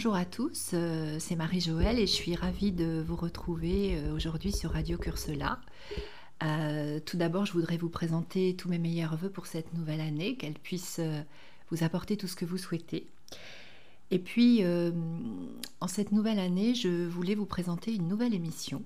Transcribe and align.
Bonjour 0.00 0.16
à 0.16 0.24
tous, 0.24 0.70
euh, 0.72 1.18
c'est 1.18 1.36
Marie-Joëlle 1.36 1.98
et 1.98 2.06
je 2.06 2.12
suis 2.12 2.34
ravie 2.34 2.72
de 2.72 3.04
vous 3.06 3.16
retrouver 3.16 3.98
euh, 3.98 4.14
aujourd'hui 4.14 4.50
sur 4.50 4.70
Radio 4.70 4.96
Cursela. 4.96 5.60
Euh, 6.42 7.00
tout 7.04 7.18
d'abord, 7.18 7.44
je 7.44 7.52
voudrais 7.52 7.76
vous 7.76 7.90
présenter 7.90 8.56
tous 8.56 8.70
mes 8.70 8.78
meilleurs 8.78 9.14
voeux 9.18 9.28
pour 9.28 9.44
cette 9.44 9.74
nouvelle 9.74 10.00
année, 10.00 10.36
qu'elle 10.36 10.54
puisse 10.54 11.02
vous 11.70 11.84
apporter 11.84 12.16
tout 12.16 12.28
ce 12.28 12.34
que 12.34 12.46
vous 12.46 12.56
souhaitez. 12.56 13.08
Et 14.10 14.18
puis, 14.18 14.64
en 15.80 15.86
cette 15.86 16.12
nouvelle 16.12 16.38
année, 16.38 16.74
je 16.74 17.06
voulais 17.06 17.34
vous 17.34 17.44
présenter 17.44 17.94
une 17.94 18.08
nouvelle 18.08 18.32
émission. 18.32 18.82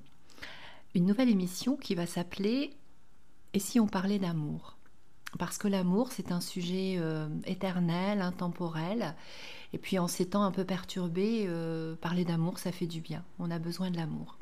Une 0.97 1.07
nouvelle 1.07 1.31
émission 1.31 1.77
qui 1.77 1.95
va 1.95 2.09
s'appeler 2.09 2.73
Et 3.53 3.61
si 3.61 3.79
on 3.79 3.87
parlait 3.87 4.19
d'amour? 4.19 4.79
Parce 5.39 5.59
que 5.59 5.69
l'amour, 5.69 6.11
c'est 6.11 6.33
un 6.33 6.41
sujet 6.41 6.99
éternel, 7.47 8.21
intemporel. 8.21 9.15
Et 9.75 9.79
puis 9.79 9.99
en 9.99 10.07
ces 10.07 10.27
temps 10.27 10.45
un 10.45 10.53
peu 10.53 10.65
perturbés, 10.65 11.51
parler 12.01 12.25
d'amour, 12.25 12.59
ça 12.61 12.71
fait 12.71 12.87
du 12.87 13.01
bien. 13.01 13.25
On 13.39 13.51
a 13.51 13.59
besoin 13.59 13.91
de 13.91 13.97
l'amour. 13.97 14.39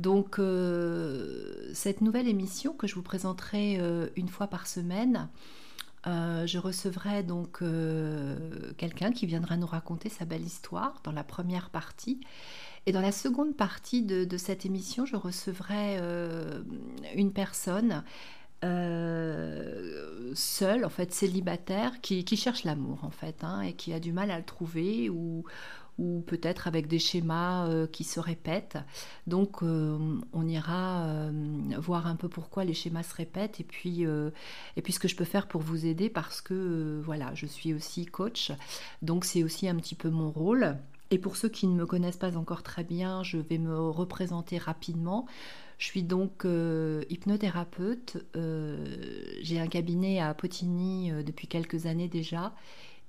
Donc 0.00 0.38
euh, 0.38 1.70
cette 1.74 2.00
nouvelle 2.00 2.26
émission 2.26 2.72
que 2.72 2.86
je 2.86 2.94
vous 2.94 3.02
présenterai 3.02 3.76
euh, 3.78 4.08
une 4.16 4.28
fois 4.28 4.46
par 4.46 4.66
semaine, 4.66 5.28
euh, 6.06 6.46
je 6.46 6.56
recevrai 6.56 7.22
donc 7.22 7.62
quelqu'un 8.78 9.12
qui 9.12 9.26
viendra 9.26 9.58
nous 9.58 9.66
raconter 9.66 10.08
sa 10.08 10.24
belle 10.24 10.42
histoire 10.42 10.94
dans 11.04 11.12
la 11.12 11.22
première 11.22 11.68
partie. 11.68 12.18
Et 12.86 12.92
dans 12.92 13.02
la 13.02 13.12
seconde 13.12 13.54
partie 13.54 14.02
de, 14.02 14.36
cette 14.38 14.64
émission, 14.64 15.04
je 15.04 15.16
recevrai 15.16 15.98
une 17.14 17.30
personne 17.30 18.02
seule, 18.62 20.84
en 20.84 20.90
fait 20.90 21.12
célibataire, 21.12 22.00
qui, 22.00 22.24
cherche 22.36 22.64
l'amour 22.64 23.04
en 23.04 23.10
fait, 23.10 23.42
hein, 23.42 23.62
et 23.62 23.72
qui 23.72 23.92
a 23.92 24.00
du 24.00 24.12
mal 24.12 24.30
à 24.30 24.38
le 24.38 24.44
trouver 24.44 25.10
ou, 25.10 25.44
ou 26.00 26.24
peut-être 26.26 26.66
avec 26.66 26.88
des 26.88 26.98
schémas 26.98 27.68
euh, 27.68 27.86
qui 27.86 28.04
se 28.04 28.18
répètent. 28.18 28.78
Donc 29.26 29.62
euh, 29.62 29.98
on 30.32 30.48
ira 30.48 31.04
euh, 31.04 31.30
voir 31.78 32.06
un 32.06 32.16
peu 32.16 32.28
pourquoi 32.28 32.64
les 32.64 32.74
schémas 32.74 33.02
se 33.02 33.14
répètent 33.14 33.60
et 33.60 33.64
puis, 33.64 34.02
et 34.02 34.82
puis 34.82 34.92
ce 34.92 34.98
que 34.98 35.08
je 35.08 35.14
peux 35.14 35.24
faire 35.24 35.46
pour 35.46 35.60
vous 35.60 35.86
aider 35.86 36.08
parce 36.08 36.40
que 36.40 37.00
voilà, 37.04 37.34
je 37.34 37.46
suis 37.46 37.74
aussi 37.74 38.06
coach, 38.06 38.50
donc 39.02 39.24
c'est 39.24 39.44
aussi 39.44 39.68
un 39.68 39.76
petit 39.76 39.94
peu 39.94 40.10
mon 40.10 40.30
rôle. 40.30 40.76
Et 41.12 41.18
pour 41.18 41.36
ceux 41.36 41.48
qui 41.48 41.66
ne 41.66 41.74
me 41.74 41.86
connaissent 41.86 42.16
pas 42.16 42.36
encore 42.36 42.62
très 42.62 42.84
bien, 42.84 43.24
je 43.24 43.36
vais 43.36 43.58
me 43.58 43.90
représenter 43.90 44.58
rapidement. 44.58 45.26
Je 45.80 45.86
suis 45.86 46.04
donc 46.04 46.46
hypnothérapeute. 47.08 48.18
J'ai 49.42 49.58
un 49.58 49.66
cabinet 49.66 50.20
à 50.20 50.32
Potigny 50.34 51.10
depuis 51.24 51.48
quelques 51.48 51.86
années 51.86 52.06
déjà 52.06 52.52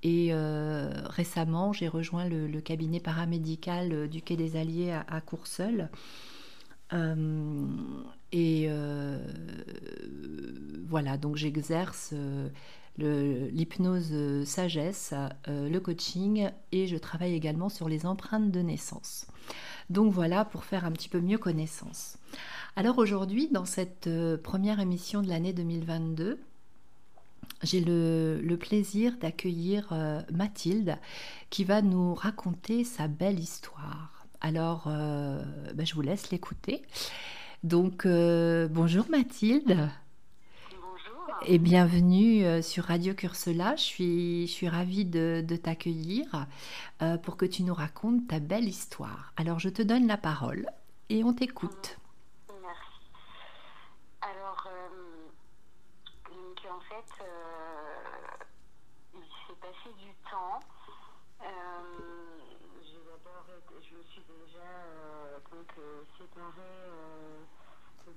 et 0.04 0.30
euh, 0.32 0.90
récemment, 1.06 1.74
j'ai 1.74 1.88
rejoint 1.88 2.28
le, 2.28 2.60
cabinet 2.62 3.00
paramédical 3.00 3.94
euh, 3.94 4.08
du 4.08 4.22
Quai 4.22 4.36
des 4.36 4.56
Alliés 4.56 4.92
à, 4.92 5.22
Courseul. 5.22 5.90
Euh, 6.94 7.68
et 8.32 8.70
voilà, 10.88 11.18
donc 11.18 11.36
j'exerce 11.36 12.14
l'hypnose 13.02 14.46
sagesse, 14.46 15.14
le 15.48 15.80
coaching 15.80 16.50
et 16.72 16.88
je 16.88 16.98
travaille 16.98 17.34
également 17.34 17.70
sur 17.70 17.90
les 17.90 18.06
empreintes 18.06 18.52
de 18.52 18.62
naissance. 18.62 19.28
Donc 19.90 20.14
voilà 20.14 20.46
pour 20.46 20.64
faire 20.64 20.86
un 20.86 20.92
petit 20.92 21.10
peu 21.10 21.20
mieux 21.20 21.38
connaissance. 21.38 22.18
Alors 22.76 22.98
aujourd'hui, 22.98 23.50
dans 23.52 23.66
cette 23.66 24.10
première 24.44 24.80
émission 24.80 25.22
de 25.22 25.28
l'année 25.28 25.54
2022, 25.54 26.40
j'ai 27.64 27.82
le, 27.82 28.56
plaisir 28.56 29.14
d'accueillir 29.20 29.90
euh, 29.92 30.22
Mathilde 30.32 30.98
qui 31.50 31.64
va 31.64 31.82
nous 31.82 32.14
raconter 32.14 32.84
sa 32.84 33.08
belle 33.08 33.40
histoire. 33.40 34.26
Alors, 34.42 34.86
euh, 34.88 35.44
ben, 35.74 35.86
je 35.86 35.94
vous 35.94 36.02
laisse 36.02 36.32
l'écouter. 36.32 36.82
Donc, 37.64 38.06
euh, 38.06 38.68
bonjour 38.68 39.06
Mathilde. 39.10 39.90
Et 41.46 41.58
bienvenue 41.58 42.62
sur 42.62 42.86
Radio 42.86 43.14
Cursela. 43.14 43.76
Je 43.76 43.82
suis, 43.82 44.48
je 44.48 44.66
ravie 44.68 45.06
de, 45.06 45.44
de 45.46 45.56
t'accueillir 45.56 46.48
pour 47.24 47.38
que 47.38 47.46
tu 47.46 47.64
nous 47.64 47.74
racontes 47.74 48.28
ta 48.28 48.40
belle 48.40 48.68
histoire. 48.68 49.34
Alors, 49.38 49.60
je 49.60 49.70
te 49.70 49.82
donne 49.82 50.08
la 50.08 50.18
parole 50.18 50.68
et 51.10 51.24
on 51.24 51.34
t'écoute. 51.34 51.98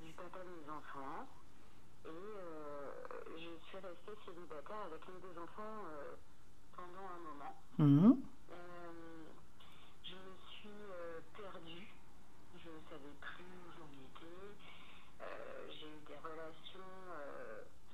du 0.03 0.13
papa 0.13 0.39
de 0.41 0.51
mes 0.51 0.71
enfants. 0.71 1.27
Et 2.05 2.09
euh, 2.09 2.75
restée 3.85 4.17
célibataire 4.25 4.89
avec 4.89 5.01
les 5.07 5.21
deux 5.21 5.37
enfants 5.41 5.85
euh, 5.93 6.17
pendant 6.73 7.05
un 7.05 7.21
moment. 7.21 7.55
Mmh. 7.79 8.13
Euh, 8.51 9.25
je 10.03 10.15
me 10.17 10.35
suis 10.49 10.81
perdue. 11.37 11.89
Je 12.57 12.71
ne 12.71 12.81
savais 12.89 13.15
plus 13.21 13.45
où 13.45 13.69
j'en 13.77 13.93
étais. 13.93 14.57
J'ai 15.69 15.89
eu 15.89 16.01
des 16.07 16.17
relations 16.17 16.95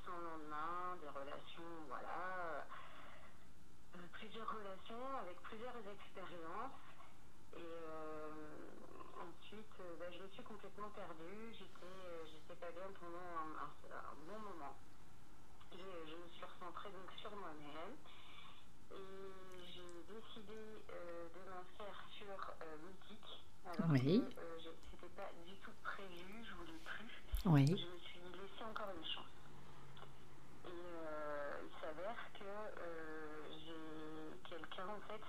sans 0.05 0.19
lendemain, 0.19 0.97
des 1.03 1.09
relations, 1.09 1.75
voilà. 1.89 2.67
plusieurs 4.13 4.49
relations 4.49 5.07
avec 5.19 5.41
plusieurs 5.43 5.75
expériences. 5.77 6.79
Et 7.57 7.67
ensuite, 9.19 9.77
bah, 9.99 10.07
je 10.13 10.23
me 10.23 10.29
suis 10.29 10.43
complètement 10.43 10.91
perdue. 10.91 11.55
J'étais 11.59 12.61
pas 12.61 12.71
bien 12.71 12.91
pendant 13.01 13.27
un, 13.59 14.15
bon 14.27 14.39
moment. 14.39 14.77
Je, 15.73 16.15
me 16.17 16.29
suis 16.29 16.45
recentrée 16.45 16.91
donc 16.91 17.11
sur 17.19 17.31
moi-même. 17.37 17.95
Et 18.93 19.63
j'ai 19.73 20.15
décidé 20.15 20.55
euh, 20.91 21.29
de 21.35 21.51
m'inscrire 21.51 22.05
sur 22.19 22.55
euh, 22.63 22.77
Mythique. 22.87 23.45
Alors 23.67 23.91
oui. 23.91 24.25
que 24.35 24.41
euh, 24.41 24.73
c'était 24.91 25.13
pas 25.15 25.31
du 25.47 25.55
tout 25.57 25.73
prévu, 25.83 26.45
je 26.45 26.55
voulais 26.55 26.81
plus. 26.85 27.23
Oui. 27.47 27.67
Je 27.67 27.87
me 27.87 27.99
suis 27.99 28.21
laissé 28.33 28.65
encore 28.69 28.91
une 28.97 29.05
chance. 29.05 29.25
Et 30.67 30.69
il 30.69 31.81
s'avère 31.81 32.17
que 32.39 32.81
j'ai 33.65 34.51
quelqu'un 34.51 34.89
en 34.89 35.01
fait 35.09 35.23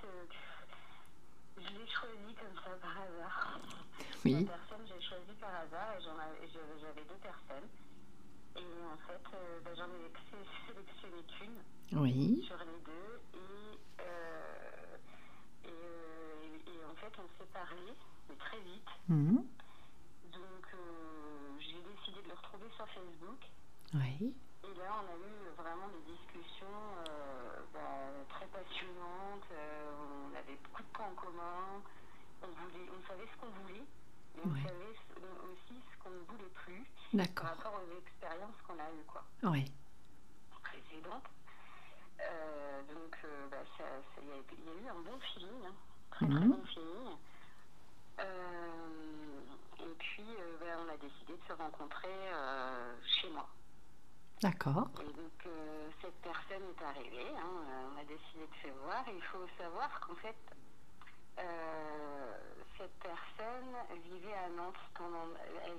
je 1.58 1.78
l'ai 1.78 1.88
choisi 1.88 2.34
comme 2.36 2.56
ça 2.64 2.72
par 2.82 2.98
hasard. 2.98 3.60
Oui. 4.26 4.46
La 4.46 4.58
personne, 4.58 4.88
j'ai 4.88 5.02
choisi 5.08 5.34
par 5.40 5.50
hasard 5.50 5.94
et 5.94 6.04
personnes. 6.04 6.34
Et 6.41 6.41
en 8.86 8.98
fait, 9.08 9.22
euh, 9.34 9.76
j'en 9.76 9.86
ai 9.86 10.12
sélectionné 10.68 11.24
qu'une 11.24 12.00
oui. 12.00 12.44
sur 12.46 12.58
les 12.58 12.80
deux. 12.86 13.22
Et, 13.34 13.80
euh, 14.00 14.98
euh, 15.66 16.58
et, 16.68 16.86
en 16.86 16.96
fait, 16.96 17.14
on 17.20 17.28
s'est 17.38 17.50
parlé, 17.54 17.94
mais 18.30 18.36
très 18.36 18.60
vite. 18.60 18.90
Mmh. 19.08 19.38
Donc, 20.32 20.66
j'ai 21.60 21.82
décidé 21.82 22.22
de 22.24 22.30
le 22.30 22.36
retrouver 22.36 22.70
sur 22.76 22.88
Facebook. 22.88 23.42
Oui. 23.94 24.34
Et 24.64 24.74
là, 24.78 25.04
on 25.04 25.08
a 25.12 25.18
eu 25.18 25.56
vraiment 25.58 25.88
des 25.90 26.14
discussions 26.14 26.80
bah, 27.74 28.08
très 28.30 28.46
passionnantes. 28.48 29.50
on 29.52 30.36
avait 30.36 30.58
beaucoup 30.64 30.84
de 30.84 30.88
points 30.94 31.08
en 31.08 31.16
commun. 31.16 31.82
On, 32.44 32.48
voulait, 32.48 32.90
on 32.90 33.08
savait 33.08 33.28
ce 33.28 33.40
qu'on 33.40 33.52
voulait. 33.62 33.84
Mais 34.36 34.42
on 34.46 34.56
savait 34.56 34.92
aussi 35.52 35.82
ce 35.92 36.04
qu'on 36.04 36.10
ne 36.10 36.24
voulait 36.28 36.52
plus 36.66 36.86
par 37.36 37.56
rapport 37.56 37.82
aux 37.82 37.98
expériences 37.98 38.56
qu'on 38.66 38.80
a 38.80 38.90
eues. 38.92 39.06
Quoi. 39.08 39.24
Oui. 39.44 39.72
Précédentes. 40.64 41.30
Euh, 42.22 42.82
donc, 42.84 43.18
euh, 43.26 43.48
bah, 43.50 43.58
il 44.22 44.28
y, 44.28 44.32
a 44.32 44.82
eu 44.82 44.88
un 44.88 45.02
bon 45.02 45.20
feeling, 45.20 45.66
hein. 45.66 45.74
très 46.12 46.26
très 46.28 46.40
mhm. 46.40 46.52
bon 46.52 46.66
feeling. 46.66 47.18
Euh, 48.20 49.42
et 49.80 49.96
puis, 49.98 50.26
bah, 50.60 50.66
on 50.86 50.90
a 50.90 50.98
décidé 50.98 51.34
de 51.34 51.44
se 51.48 51.54
rencontrer 51.54 52.32
chez 53.06 53.30
moi. 53.30 53.48
D'accord. 54.42 54.90
Et 55.02 55.14
donc, 55.14 55.48
cette 56.02 56.22
personne 56.22 56.64
est 56.64 56.84
arrivée, 56.84 57.30
hein, 57.38 57.92
on 57.94 58.00
a 58.00 58.04
décidé 58.04 58.48
de 58.48 58.70
se 58.70 58.74
voir. 58.86 59.08
Et 59.08 59.16
il 59.16 59.24
faut 59.24 59.46
savoir 59.58 60.00
qu'en 60.02 60.16
fait, 60.16 60.36
cette 62.78 62.98
personne 63.00 63.76
vivait 64.04 64.34
à 64.34 64.50
Nantes 64.50 64.76
pendant, 64.96 65.28
elle 65.66 65.78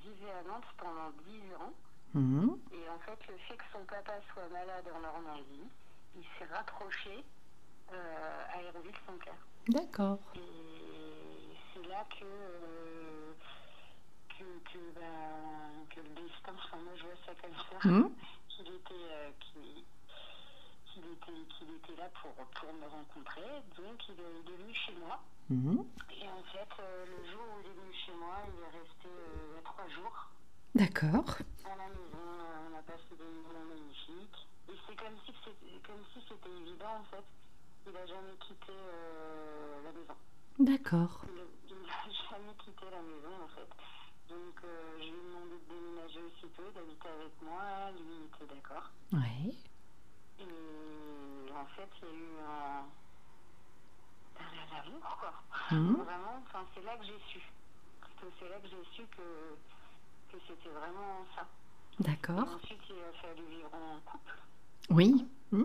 vivait 0.00 0.30
à 0.30 0.42
Nantes 0.48 0.64
pendant 0.78 1.10
10 1.26 1.54
ans. 1.54 1.72
Mhm. 2.14 2.58
Et 2.72 2.88
en 2.88 2.98
fait, 3.00 3.18
le 3.28 3.36
fait 3.36 3.56
que 3.56 3.64
son 3.72 3.84
papa 3.84 4.14
soit 4.32 4.48
malade 4.48 4.84
en 4.94 5.00
Normandie, 5.00 5.68
il 6.16 6.24
s'est 6.38 6.52
rapproché 6.52 7.24
euh, 7.92 8.44
à 8.52 8.62
Hérouville-Saint-Clair. 8.62 9.36
D'accord. 9.68 10.18
Et 10.34 11.54
c'est 11.72 11.86
là 11.86 12.04
que, 12.18 12.24
euh, 12.24 13.32
que, 14.30 14.72
que, 14.72 14.78
ben, 14.94 15.86
que, 15.90 16.00
le 16.00 16.08
destin, 16.22 16.52
enfin 16.54 16.78
moi 16.78 16.92
je 16.96 17.02
vois 17.02 17.12
ça 17.26 17.32
comme 17.40 17.54
ça, 17.54 18.08
qu'il 18.48 18.74
était, 18.74 18.94
euh, 18.94 19.30
qu'il 20.98 21.12
était, 21.12 21.46
qu'il 21.54 21.70
était 21.76 21.96
là 22.00 22.08
pour, 22.20 22.32
pour 22.32 22.72
me 22.74 22.86
rencontrer. 22.86 23.62
Donc 23.76 23.98
il 24.08 24.14
est, 24.20 24.42
il 24.46 24.52
est 24.52 24.56
venu 24.56 24.74
chez 24.74 24.94
moi. 24.94 25.20
Mhm. 25.50 25.84
Et 26.10 26.28
en 26.28 26.42
fait, 26.52 26.68
euh, 26.82 27.06
le 27.06 27.30
jour 27.30 27.42
où 27.54 27.60
il 27.60 27.66
est 27.70 27.74
venu 27.74 27.94
chez 27.94 28.12
moi, 28.14 28.36
il 28.46 28.58
est 28.62 28.78
resté 28.78 29.08
euh, 29.08 29.60
trois 29.64 29.88
jours 29.88 30.28
D'accord. 30.74 31.38
à 31.64 31.76
la 31.76 31.88
maison. 31.88 32.24
Euh, 32.26 32.68
On 32.72 32.78
a 32.78 32.82
passé 32.82 33.10
des 33.16 33.24
moments 33.24 33.64
magnifiques. 33.68 34.46
Et 34.68 34.74
c'est 34.86 34.96
comme 34.96 35.16
si 35.24 35.32
c'était 35.44 35.80
comme 35.86 36.04
si 36.12 36.20
c'était 36.28 36.50
évident 36.50 37.00
en 37.00 37.04
fait. 37.04 37.24
Il 37.86 37.92
n'a 37.92 38.04
jamais 38.06 38.36
quitté 38.40 38.72
euh, 38.72 39.82
la 39.84 39.92
maison. 39.92 40.16
D'accord. 40.58 41.24
Il 41.28 41.34
n'a 41.34 41.88
jamais 42.30 42.54
quitté 42.58 42.84
la 42.90 43.00
maison 43.00 43.34
en 43.44 43.48
fait. 43.48 43.70
Donc 44.28 44.60
je 45.00 45.08
lui 45.08 45.08
ai 45.08 45.24
demandé 45.24 45.56
de 45.56 45.72
déménager 45.72 46.20
aussitôt, 46.20 46.68
d'habiter 46.74 47.08
avec 47.08 47.32
moi. 47.40 47.90
Lui 47.92 48.04
il 48.04 48.24
était 48.28 48.54
d'accord. 48.54 48.90
Ouais. 49.14 49.54
Et 50.40 51.52
en 51.52 51.66
fait, 51.66 51.88
il 52.02 52.08
y 52.08 52.10
a 52.10 52.14
eu 52.14 52.38
un, 52.46 52.84
un 54.40 54.80
amour, 54.80 55.18
quoi. 55.20 55.32
Mhm. 55.70 55.96
Vraiment, 56.04 56.42
enfin, 56.46 56.64
c'est 56.74 56.82
là 56.84 56.96
que 56.96 57.04
j'ai 57.04 57.18
su. 57.28 57.40
C'est 58.38 58.48
là 58.48 58.56
que 58.58 58.68
j'ai 58.68 58.84
su 58.96 59.06
que, 59.16 59.56
que 60.32 60.38
c'était 60.46 60.68
vraiment 60.70 61.24
ça. 61.34 61.46
D'accord. 62.00 62.48
ensuite, 62.54 62.82
il 62.90 62.96
a 63.02 63.12
fallu 63.20 63.44
vivre 63.46 63.70
en 63.74 64.00
couple. 64.00 64.34
Oui. 64.90 65.26
Et, 65.52 65.56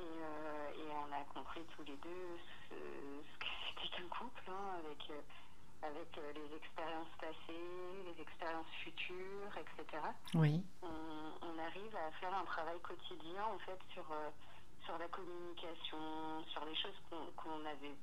euh, 0.00 0.68
et 0.76 0.90
on 0.92 1.12
a 1.12 1.24
compris 1.34 1.60
tous 1.76 1.82
les 1.84 1.96
deux 1.96 2.38
ce, 2.68 2.74
ce 2.74 3.38
que 3.38 3.46
c'était 3.82 3.96
qu'un 3.96 4.08
couple, 4.08 4.42
hein, 4.48 4.78
avec, 4.78 5.10
euh, 5.10 5.20
avec 5.86 6.16
euh, 6.18 6.32
les 6.32 6.56
expériences 6.56 7.14
passées, 7.20 8.04
les 8.04 8.20
expériences 8.22 8.72
futures, 8.82 9.52
etc. 9.58 10.02
Oui. 10.34 10.62
on, 10.82 11.46
on 11.46 11.58
arrive 11.58 11.96
à 11.96 12.10
faire 12.12 12.34
un 12.34 12.44
travail 12.44 12.80
quotidien 12.80 13.44
en 13.44 13.58
fait 13.58 13.78
sur, 13.92 14.04
euh, 14.12 14.30
sur 14.84 14.96
la 14.98 15.08
communication, 15.08 16.44
sur 16.48 16.64
les 16.64 16.74
choses 16.76 16.98
qu'on 17.36 17.64
avait 17.66 17.96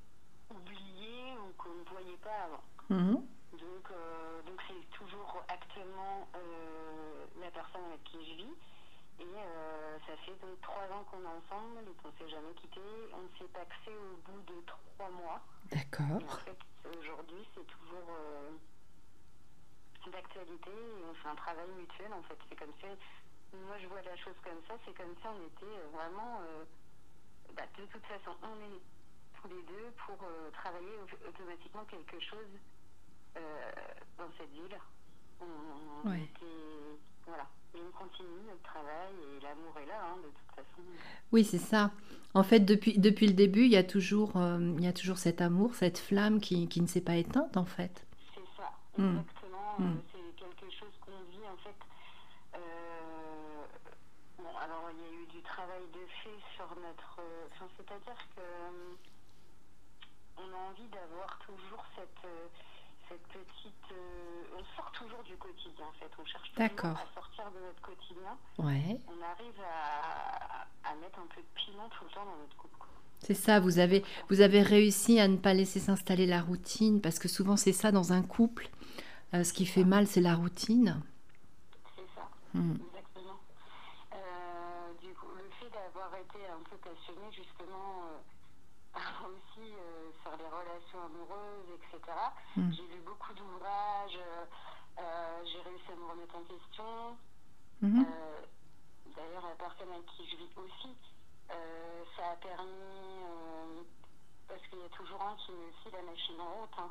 oubliées 0.50 1.34
ou 1.38 1.52
qu'on 1.58 1.74
ne 1.74 1.84
voyait 1.84 2.16
pas 2.18 2.44
avant. 2.44 2.64
Mhm. 2.90 3.26
Donc 3.52 3.90
euh, 3.90 4.42
donc 4.42 4.60
c'est 4.66 4.98
toujours 4.98 5.42
actuellement 5.48 6.26
euh, 6.36 7.26
la 7.40 7.50
personne 7.50 7.84
avec 7.84 8.02
qui 8.04 8.18
je 8.24 8.34
vis. 8.36 8.54
Et 9.22 9.24
euh, 9.24 9.98
ça 10.06 10.16
fait 10.26 10.34
donc 10.40 10.60
trois 10.62 10.82
ans 10.90 11.04
qu'on 11.04 11.22
est 11.22 11.26
ensemble 11.26 11.78
et 11.88 11.94
qu'on 12.02 12.08
ne 12.08 12.12
s'est 12.18 12.28
jamais 12.28 12.52
quitté. 12.54 12.80
On 13.14 13.38
s'est 13.38 13.48
paxé 13.52 13.90
au 13.94 14.16
bout 14.30 14.40
de 14.42 14.60
trois 14.66 15.10
mois. 15.10 15.40
Et 15.70 15.76
en 15.76 15.78
D'accord. 15.78 16.40
fait, 16.40 16.58
aujourd'hui, 16.98 17.46
c'est 17.54 17.64
toujours 17.66 18.08
euh, 18.10 18.50
d'actualité 20.10 20.70
on 21.08 21.14
fait 21.14 21.28
un 21.28 21.36
travail 21.36 21.68
mutuel. 21.70 22.12
En 22.12 22.22
fait, 22.24 22.36
c'est 22.48 22.56
comme 22.58 22.72
si, 22.80 23.56
moi 23.56 23.78
je 23.78 23.86
vois 23.86 24.02
la 24.02 24.16
chose 24.16 24.34
comme 24.42 24.60
ça, 24.66 24.74
c'est 24.84 24.94
comme 24.96 25.14
si 25.20 25.26
on 25.26 25.46
était 25.46 25.78
euh, 25.78 25.86
vraiment, 25.92 26.40
euh, 26.42 26.64
bah, 27.54 27.62
de 27.78 27.84
toute 27.86 28.04
façon, 28.06 28.34
on 28.42 28.56
est 28.74 28.80
tous 29.40 29.48
les 29.48 29.62
deux 29.62 29.92
pour 30.04 30.18
travailler 30.52 30.96
au- 30.98 31.28
automatiquement 31.28 31.84
quelque 31.84 32.18
chose 32.20 32.48
dans 34.18 34.30
cette 34.36 34.50
ville. 34.50 34.78
On, 35.40 35.44
on 36.04 36.10
Ouais. 36.10 36.22
était- 36.24 36.91
continue 38.02 38.42
notre 38.48 38.62
travail 38.62 39.12
et 39.22 39.40
l'amour 39.42 39.74
est 39.82 39.86
là, 39.86 40.00
hein, 40.04 40.16
de 40.18 40.28
toute 40.28 40.56
façon. 40.56 40.82
Oui, 41.32 41.44
c'est 41.44 41.58
ça. 41.58 41.90
En 42.34 42.42
fait, 42.42 42.60
depuis, 42.60 42.98
depuis 42.98 43.26
le 43.26 43.34
début, 43.34 43.64
il 43.64 43.70
y 43.72 43.76
a 43.76 43.84
toujours, 43.84 44.36
euh, 44.36 44.74
il 44.78 44.84
y 44.84 44.88
a 44.88 44.92
toujours 44.92 45.18
cet 45.18 45.40
amour, 45.40 45.74
cette 45.74 45.98
flamme 45.98 46.40
qui, 46.40 46.68
qui 46.68 46.80
ne 46.80 46.86
s'est 46.86 47.00
pas 47.02 47.16
éteinte, 47.16 47.56
en 47.56 47.64
fait. 47.66 48.06
C'est 48.34 48.40
ça, 48.56 48.70
Mm. 48.98 49.18
exactement. 49.18 49.74
Mm. 49.78 49.84
Euh, 49.84 50.00
c'est 50.12 50.36
quelque 50.36 50.70
chose 50.78 50.94
qu'on 51.04 51.20
vit 51.32 51.46
en 51.48 51.56
fait. 51.64 51.76
euh, 52.56 53.64
bon, 54.38 54.52
alors 54.64 54.84
il 54.92 54.98
y 55.00 55.08
a 55.08 55.22
eu 55.22 55.26
du 55.26 55.42
travail 55.42 55.84
de 55.92 56.04
fait 56.22 56.38
sur 56.56 56.66
notre. 56.76 57.20
euh, 57.20 57.46
Enfin, 57.52 57.66
c'est-à-dire 57.76 58.20
que 58.36 58.40
euh, 58.40 58.96
on 60.38 60.48
a 60.52 60.60
envie 60.70 60.88
d'avoir 60.88 61.38
toujours 61.46 61.84
cette. 61.96 62.24
Cette 63.12 63.44
petite. 63.44 63.92
euh, 63.92 64.58
on 64.58 64.64
sort 64.76 64.90
toujours 64.92 65.22
du 65.22 65.36
quotidien 65.36 65.86
en 65.86 65.92
fait. 65.92 66.10
On 66.18 66.24
cherche 66.24 66.48
toujours 66.50 66.68
D'accord. 66.68 66.96
à 66.96 67.14
sortir 67.14 67.44
de 67.50 67.60
notre 67.60 67.80
quotidien. 67.82 68.36
Ouais. 68.58 68.98
On 69.08 69.22
arrive 69.22 69.60
à, 69.60 70.66
à 70.90 70.94
mettre 70.96 71.18
un 71.18 71.26
peu 71.34 71.40
de 71.40 71.46
piment 71.54 71.88
tout 71.90 72.04
le 72.04 72.10
temps 72.10 72.24
dans 72.24 72.36
notre 72.36 72.56
couple. 72.56 72.76
C'est 73.20 73.34
ça, 73.34 73.60
vous 73.60 73.78
avez, 73.78 74.04
vous 74.30 74.40
avez 74.40 74.62
réussi 74.62 75.20
à 75.20 75.28
ne 75.28 75.36
pas 75.36 75.54
laisser 75.54 75.78
s'installer 75.78 76.26
la 76.26 76.40
routine, 76.40 77.00
parce 77.00 77.18
que 77.20 77.28
souvent 77.28 77.56
c'est 77.56 77.72
ça 77.72 77.92
dans 77.92 78.12
un 78.12 78.22
couple. 78.22 78.68
Euh, 79.34 79.44
ce 79.44 79.52
qui 79.52 79.64
fait 79.66 79.84
mal, 79.84 80.06
c'est 80.06 80.20
la 80.20 80.34
routine. 80.34 81.00
C'est 81.96 82.08
ça. 82.16 82.28
Mm. 82.54 82.72
Exactement. 82.72 83.38
Euh, 84.12 84.92
du 85.00 85.14
coup, 85.14 85.28
le 85.36 85.48
fait 85.60 85.70
d'avoir 85.70 86.12
été 86.16 86.38
un 86.50 86.62
peu 86.68 86.76
passionnée 86.78 87.30
justement 87.32 88.02
euh, 88.96 88.98
aussi 89.30 89.70
euh, 89.72 90.10
sur 90.22 90.32
les 90.36 90.48
relations 90.92 91.04
amoureuses, 91.04 91.68
etc., 91.74 92.12
Mm. 92.56 92.70
j'ai 92.72 92.82
lu 92.82 93.00
beaucoup 93.04 93.32
d'ouvrages, 93.34 94.16
euh, 94.18 94.44
euh, 94.98 95.42
j'ai 95.44 95.60
réussi 95.62 95.90
à 95.92 95.96
me 95.96 96.10
remettre 96.10 96.36
en 96.36 96.42
question. 96.44 97.16
Mhm. 97.80 98.04
Euh, 98.06 98.40
D'ailleurs, 99.16 99.42
la 99.46 99.54
personne 99.56 99.90
avec 99.92 100.06
qui 100.06 100.24
je 100.30 100.36
vis 100.36 100.48
aussi, 100.56 100.96
ça 102.16 102.30
a 102.32 102.36
permis, 102.36 103.20
parce 104.48 104.60
qu'il 104.68 104.78
y 104.78 104.84
a 104.84 104.88
toujours 104.88 105.20
un 105.22 105.36
qui 105.36 105.52
met 105.52 105.66
aussi 105.68 105.94
la 105.94 106.02
machine 106.02 106.40
en 106.40 106.60
route. 106.60 106.70
hein. 106.78 106.88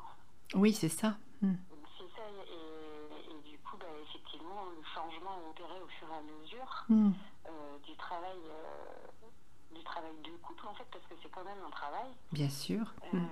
Oui, 0.54 0.72
c'est 0.72 0.88
ça. 0.88 1.14
Mm. 1.40 1.54
C'est 1.98 2.10
ça, 2.14 2.22
et, 2.28 3.30
et 3.32 3.50
du 3.50 3.58
coup, 3.58 3.76
bah, 3.76 3.86
effectivement, 4.02 4.66
le 4.66 4.84
changement 4.94 5.36
est 5.40 5.50
opéré 5.50 5.80
au 5.80 5.88
fur 5.88 6.06
et 6.10 6.14
à 6.14 6.22
mesure 6.22 6.84
Mm. 6.88 7.10
euh, 7.48 7.78
du 7.78 7.96
travail 7.96 8.38
euh, 8.46 9.74
du 9.74 9.82
travail 9.82 10.12
de 10.22 10.30
couple 10.36 10.66
en 10.68 10.74
fait 10.74 10.84
parce 10.92 11.04
que 11.06 11.14
c'est 11.22 11.30
quand 11.30 11.44
même 11.44 11.58
un 11.66 11.70
travail 11.70 12.10
Bien 12.30 12.50
sûr. 12.50 12.82
Euh, 13.02 13.16
Mm. 13.16 13.28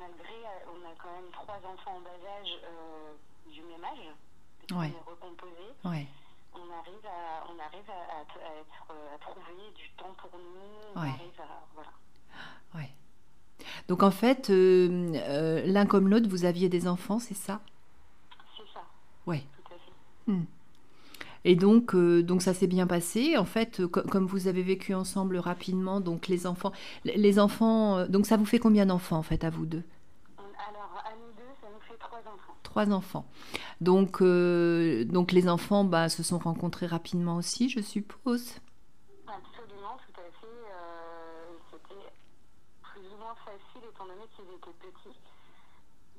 Malgré 0.00 0.34
euh, 0.34 0.72
on 0.72 0.80
a 0.88 0.94
quand 1.00 1.12
même 1.12 1.30
trois 1.32 1.56
enfants 1.70 1.96
en 1.96 2.00
bas 2.00 2.10
âge 2.40 2.58
euh, 2.64 3.12
du 3.52 3.60
même 3.62 3.84
âge 3.84 4.08
parce 4.68 4.80
Ouais. 4.80 4.90
qu'on 4.90 4.96
est 4.98 5.10
recomposé 5.14 5.66
Ouais. 5.84 6.06
on 6.54 6.66
arrive 6.72 7.06
à 7.06 7.44
on 7.52 7.58
arrive 7.60 7.88
à, 7.90 8.20
à 8.20 8.24
t- 8.24 8.42
à 8.42 8.56
être 8.60 8.84
euh, 8.90 9.14
à 9.14 9.18
trouver 9.18 9.70
du 9.76 9.90
temps 9.98 10.14
pour 10.18 10.30
nous 10.38 10.94
on 10.94 10.98
arrive 11.00 11.40
à 11.40 11.62
voilà 11.74 11.90
Ouais. 12.74 12.90
Donc 13.88 14.02
en 14.02 14.10
fait, 14.10 14.48
euh, 14.50 15.12
euh, 15.16 15.62
l'un 15.66 15.84
comme 15.84 16.08
l'autre, 16.08 16.28
vous 16.28 16.44
aviez 16.46 16.68
des 16.70 16.88
enfants, 16.88 17.18
c'est 17.18 17.34
ça? 17.34 17.60
C'est 18.56 18.66
ça 18.72 18.82
Ouais. 19.26 19.44
tout 19.56 19.74
à 19.74 19.76
fait 19.76 20.32
Et 21.44 21.56
donc, 21.56 21.94
euh, 21.94 22.22
donc 22.22 22.42
ça 22.42 22.52
s'est 22.54 22.66
bien 22.66 22.86
passé. 22.86 23.36
En 23.38 23.44
fait, 23.46 23.80
euh, 23.80 23.88
co- 23.88 24.02
comme 24.02 24.26
vous 24.26 24.46
avez 24.46 24.62
vécu 24.62 24.94
ensemble 24.94 25.38
rapidement, 25.38 26.00
donc 26.00 26.28
les 26.28 26.46
enfants, 26.46 26.72
les- 27.04 27.38
enfants, 27.38 27.98
euh, 27.98 28.06
donc 28.06 28.26
ça 28.26 28.36
vous 28.36 28.44
fait 28.44 28.58
combien 28.58 28.84
d'enfants 28.86 29.16
en 29.16 29.22
fait 29.22 29.42
à 29.44 29.50
vous 29.50 29.64
deux? 29.66 29.82
Alors 30.38 31.02
à 31.04 31.10
nous 31.16 31.32
deux 31.36 31.50
ça 31.60 31.66
nous 31.72 31.80
fait 31.80 31.98
trois 31.98 32.18
enfants 32.18 32.54
Trois 32.62 32.90
enfants. 32.92 33.26
Donc, 33.80 34.20
euh, 34.20 35.04
donc 35.06 35.32
les 35.32 35.48
enfants 35.48 35.84
bah, 35.84 36.08
se 36.10 36.22
sont 36.22 36.38
rencontrés 36.38 36.86
rapidement 36.86 37.36
aussi, 37.36 37.68
je 37.70 37.80
suppose. 37.80 38.52
Absolument, 39.26 39.96
tout 40.04 40.20
à 40.20 40.28
fait. 40.40 40.46
Euh, 40.46 41.56
C'était 41.70 42.12
plus 42.82 43.06
ou 43.14 43.18
moins 43.18 43.34
facile 43.44 43.88
étant 43.88 44.04
donné 44.04 44.26
qu'ils 44.36 44.44
étaient 44.54 44.76
petits. 44.78 45.16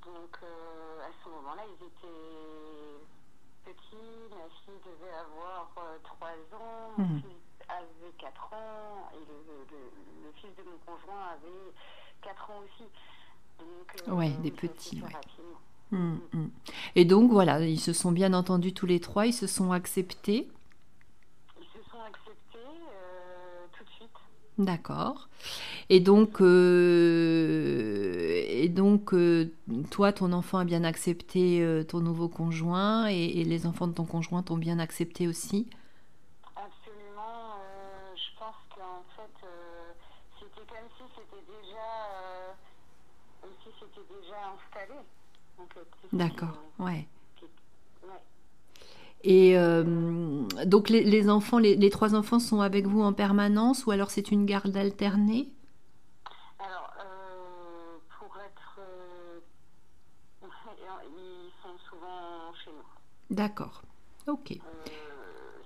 Donc 0.04 0.40
à 0.42 1.12
ce 1.24 1.30
moment-là, 1.30 1.62
ils 1.70 1.86
étaient 1.86 3.06
petits. 3.66 4.30
Ma 4.30 4.48
fille 4.66 4.80
devait 4.86 5.14
avoir 5.14 5.72
euh, 5.78 5.98
3 6.04 6.30
ans, 6.58 6.92
mon 6.98 7.06
Mhm. 7.06 7.22
fils 7.22 7.68
avait 7.70 8.14
4 8.18 8.54
ans 8.54 9.10
et 9.14 9.20
le, 9.20 9.54
le- 9.72 10.26
le 10.28 10.32
fils 10.40 10.50
de 10.58 10.64
mon 10.64 10.78
conjoint 10.86 11.28
avait 11.34 11.74
4 12.22 12.50
ans 12.52 12.62
aussi. 12.64 12.84
Donc, 13.60 14.18
Ouais, 14.18 14.30
des 14.42 14.52
petits, 14.52 15.02
ouais. 15.02 15.14
rapidement. 15.14 15.60
Mm, 15.92 16.18
mm. 16.34 16.50
Et 16.96 17.06
donc 17.06 17.32
voilà, 17.32 17.60
ils 17.62 17.80
se 17.80 17.94
sont 17.94 18.12
bien 18.12 18.34
entendus 18.34 18.74
tous 18.74 18.86
les 18.86 19.00
trois, 19.00 19.28
ils 19.28 19.34
se 19.34 19.46
sont 19.48 19.72
acceptés. 19.74 20.50
Ils 21.60 21.66
se 21.68 21.90
sont 21.90 22.00
acceptés 22.02 22.58
euh, 22.58 23.66
tout 23.78 23.84
de 23.84 23.90
suite. 23.90 24.10
D'accord. 24.64 25.28
Et 25.90 26.00
donc, 26.00 26.40
euh, 26.42 28.32
et 28.48 28.70
donc 28.70 29.14
euh, 29.14 29.52
toi, 29.90 30.14
ton 30.14 30.34
enfant 30.34 30.60
a 30.60 30.66
bien 30.66 30.84
accepté 30.84 31.62
euh, 31.62 31.84
ton 31.84 32.00
nouveau 32.00 32.30
conjoint 32.30 33.10
et, 33.10 33.40
et 33.40 33.44
les 33.44 33.66
enfants 33.66 33.88
de 33.88 33.94
ton 33.94 34.06
conjoint 34.06 34.44
t'ont 34.44 34.58
bien 34.58 34.80
accepté 34.80 35.28
aussi? 35.28 35.68
Absolument. 36.56 37.56
je 38.16 38.40
pense 38.40 38.56
qu'en 38.76 39.04
fait, 39.16 39.48
c'était 40.40 40.68
comme 40.68 40.90
si 40.98 41.04
c'était 41.16 41.44
déjà, 41.48 41.90
comme 43.42 43.52
si 43.64 43.70
c'était 43.80 44.08
déjà 44.22 44.38
installé. 44.54 45.00
En 45.58 45.66
fait. 45.74 45.88
C'est- 46.02 46.16
D'accord, 46.18 46.58
ouais. 46.80 47.08
Et 49.24 49.58
euh, 49.58 49.84
donc 50.66 50.90
les, 50.90 51.04
les 51.04 51.30
enfants, 51.30 51.60
les, 51.60 51.76
les 51.76 51.90
trois 51.90 52.16
enfants 52.16 52.40
sont 52.40 52.62
avec 52.62 52.88
vous 52.88 53.02
en 53.02 53.14
permanence 53.14 53.86
ou 53.86 53.92
alors 53.92 54.10
c'est 54.10 54.32
une 54.32 54.46
garde 54.46 54.76
alternée? 54.76 55.50
Alors, 56.60 56.92
euh, 57.00 57.98
pour 58.18 58.36
être, 58.40 58.80
euh, 58.80 59.40
ils 61.16 61.52
sont 61.62 61.78
souvent 61.90 62.54
chez 62.66 62.72
nous. 62.72 63.36
D'accord. 63.36 63.84
Ok. 64.28 64.52
Euh, 64.52 64.58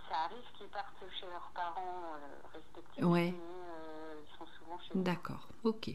ça 0.09 0.15
arrive 0.25 0.43
qu'ils 0.57 0.67
partent 0.67 1.03
chez 1.19 1.25
leurs 1.27 1.51
parents 1.55 2.13
respectifs, 2.53 3.03
Ouais. 3.05 3.31
mais 3.31 4.23
ils 4.23 4.37
sont 4.37 4.45
souvent 4.59 4.79
chez 4.79 4.97
eux. 4.97 5.01
D'accord, 5.01 5.47
ok. 5.63 5.91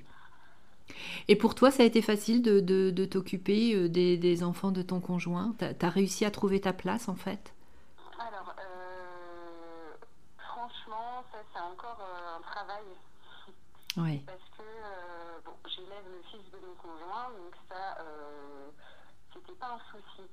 Et 1.29 1.37
pour 1.37 1.55
toi, 1.55 1.71
ça 1.71 1.83
a 1.83 1.87
été 1.87 2.03
facile 2.03 2.43
de, 2.43 2.61
de- 2.61 2.91
de 2.91 3.05
t'occuper 3.05 3.75
euh, 3.75 3.89
des, 3.89 4.17
des 4.17 4.43
enfants 4.43 4.71
de 4.73 4.83
ton 4.83 5.01
conjoint? 5.01 5.55
T'as 5.59 5.73
as 5.87 5.91
réussi 5.91 6.25
à 6.25 6.31
trouver 6.31 6.61
ta 6.61 6.73
place 6.73 7.09
en 7.09 7.15
fait? 7.15 7.55
Alors, 8.19 8.55
euh, 8.59 9.93
franchement, 10.39 11.25
ça 11.33 11.39
c'est 11.53 11.61
encore 11.61 11.99
euh, 12.01 12.37
un 12.39 12.43
travail. 12.43 12.85
Oui, 13.97 14.23
parce 14.27 14.39
que 14.57 14.63
euh, 14.63 15.39
bon, 15.45 15.53
j'élève 15.67 16.05
le 16.11 16.23
fils 16.31 16.51
de 16.53 16.59
mon 16.67 16.75
conjoint, 16.77 17.31
donc 17.31 17.55
ça, 17.69 17.99
c'était 19.35 19.53
pas 19.59 19.75
un 19.75 19.81
souci. 19.91 20.29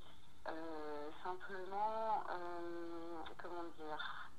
Simplement, 1.23 2.23
comment 3.41 3.63
dire, 3.77 4.31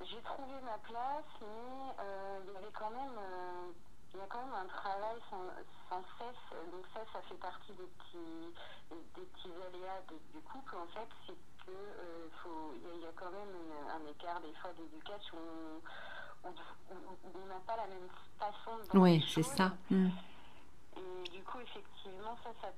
j'ai 0.00 0.22
trouvé 0.22 0.54
ma 0.64 0.78
place, 0.78 1.24
mais 1.40 1.94
il 2.46 2.52
y 2.52 2.56
avait 2.56 2.72
quand 2.78 2.90
même, 2.90 3.18
il 4.14 4.20
y 4.20 4.22
a 4.22 4.26
quand 4.28 4.44
même 4.44 4.54
un 4.54 4.66
travail 4.66 5.16
sans, 5.30 5.42
sans 5.88 6.02
cesse. 6.18 6.58
Donc 6.70 6.84
ça, 6.94 7.00
ça 7.12 7.20
fait 7.22 7.34
partie 7.36 7.72
des 7.72 7.86
petits, 7.86 8.54
des 9.16 9.22
petits 9.22 9.52
aléas 9.68 10.00
de- 10.10 10.32
du 10.32 10.40
couple. 10.44 10.76
En 10.76 10.86
fait, 10.88 11.08
c'est 11.26 11.36
que 11.66 11.70
euh, 11.70 12.28
y, 12.82 12.86
a- 12.86 12.94
il 12.94 13.00
y 13.02 13.06
a 13.06 13.12
quand 13.16 13.30
même 13.30 13.54
un 13.90 14.10
écart 14.10 14.40
des 14.40 14.52
fois 14.54 14.72
d'éducation 14.74 15.38
où, 15.38 15.80
on 16.44 17.46
n'a 17.46 17.60
pas 17.66 17.76
la 17.76 17.86
même 17.86 18.08
façon 18.38 18.76
de 18.92 18.98
oui, 18.98 19.24
c'est 19.32 19.42
ça. 19.44 19.72
Mm. 19.90 20.08
Et 20.96 21.28
du 21.30 21.42
coup, 21.44 21.60
effectivement, 21.60 22.36
ça, 22.42 22.50
ça, 22.60 22.68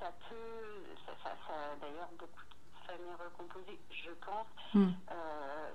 ça 0.00 0.12
peut, 0.28 0.84
ça, 1.06 1.12
ça, 1.22 1.30
ça- 1.46 1.76
d'ailleurs, 1.80 2.08
beaucoup 2.18 2.40
de 2.40 2.86
familles 2.86 3.14
recomposées, 3.22 3.78
je 3.90 4.10
pense, 4.24 4.46
Mm. 4.74 4.92
euh, 5.12 5.70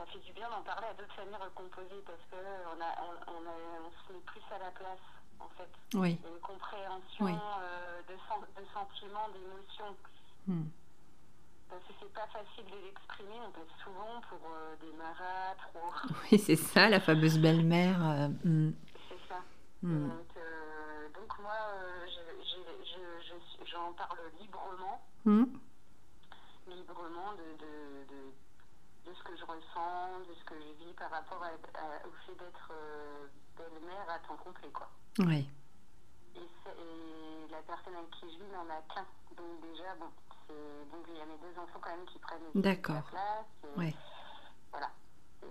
ça 0.00 0.06
fait 0.06 0.18
du 0.24 0.32
bien 0.32 0.48
d'en 0.48 0.62
parler 0.62 0.86
à 0.88 0.94
d'autres 0.94 1.12
familles 1.14 1.36
recomposées 1.36 2.00
parce 2.06 2.24
que 2.30 2.36
on, 2.40 3.90
se 4.06 4.12
met 4.12 4.20
plus 4.20 4.40
à 4.50 4.58
la 4.58 4.70
place, 4.70 5.04
en 5.38 5.48
fait. 5.58 5.68
Oui, 5.94 6.18
Il 6.20 6.24
y 6.24 6.32
a 6.32 6.34
une 6.34 6.40
compréhension 6.40 7.24
Oui. 7.26 7.32
euh, 7.34 8.00
de, 8.08 8.14
sen- 8.28 8.48
de 8.56 8.64
sentiments, 8.72 9.28
d'émotions. 9.28 9.94
Mm. 10.46 10.62
Parce 11.68 11.82
que 11.84 11.92
c'est 12.00 12.12
pas 12.14 12.26
facile 12.28 12.64
de 12.64 12.76
l'exprimer, 12.86 13.36
on 13.46 13.50
passe 13.52 13.74
souvent 13.84 14.20
pour 14.28 14.40
euh, 14.50 14.74
des 14.80 14.92
maras, 14.96 15.54
trop. 15.68 15.92
oui 16.32 16.38
c'est 16.38 16.56
ça, 16.56 16.88
la 16.88 16.98
fameuse 17.00 17.38
belle-mère. 17.38 18.00
euh, 18.02 18.28
mm. 18.44 18.72
C'est 19.08 19.28
ça. 19.28 19.40
Mm. 19.82 20.08
Donc, 20.08 20.34
donc 21.14 21.38
moi, 21.40 21.58
je- 22.06 22.42
je- 22.42 22.84
je- 22.90 23.28
je- 23.28 23.70
j'en 23.70 23.92
parle 23.92 24.18
librement, 24.40 25.00
Mm. 25.26 25.44
librement 26.68 27.32
de, 27.34 27.52
de, 27.58 28.04
de, 28.14 28.32
de 29.10 29.14
ce 29.14 29.22
que 29.24 29.36
je 29.36 29.44
ressens, 29.44 30.20
de 30.20 30.34
ce 30.34 30.44
que 30.44 30.54
je 30.60 30.84
vis 30.84 30.94
par 30.94 31.10
rapport 31.10 31.42
à, 31.42 31.48
à- 31.48 32.06
au 32.06 32.12
fait 32.26 32.34
d'être 32.36 32.68
euh, 32.70 33.26
belle-mère 33.56 34.08
à 34.08 34.18
temps 34.20 34.36
complet. 34.36 34.70
Quoi. 34.70 34.88
Oui, 35.18 35.48
Et, 36.36 37.46
la 37.50 37.60
personne 37.62 37.96
avec 37.96 38.10
qui 38.12 38.32
je 38.32 38.38
vis 38.44 38.50
n'en 38.52 38.68
a 38.70 38.80
qu'un. 38.94 39.06
Donc 39.36 39.60
déjà, 39.62 39.94
bon, 39.96 40.06
donc 40.92 41.04
il 41.08 41.16
y 41.16 41.20
a 41.20 41.26
mes 41.26 41.38
deux 41.38 41.58
enfants 41.58 41.80
quand 41.82 41.90
même 41.90 42.06
qui 42.06 42.18
prennent 42.20 42.50
D'accord. 42.54 42.94
la 42.94 43.02
place. 43.02 43.46
et 43.64 43.78
Ouais. 43.78 43.94
Voilà. 44.70 44.90
Et- 45.42 45.46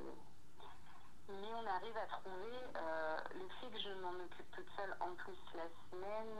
mais 1.27 1.53
on 1.53 1.67
arrive 1.67 1.97
à 1.97 2.07
trouver 2.07 2.57
euh, 2.77 3.17
le 3.35 3.47
fait 3.59 3.69
que 3.69 3.77
je 3.79 3.89
m'en 4.01 4.13
occupe 4.23 4.49
toute 4.51 4.69
seule 4.77 4.95
en 5.01 5.13
plus 5.15 5.37
la 5.53 5.67
semaine, 5.91 6.39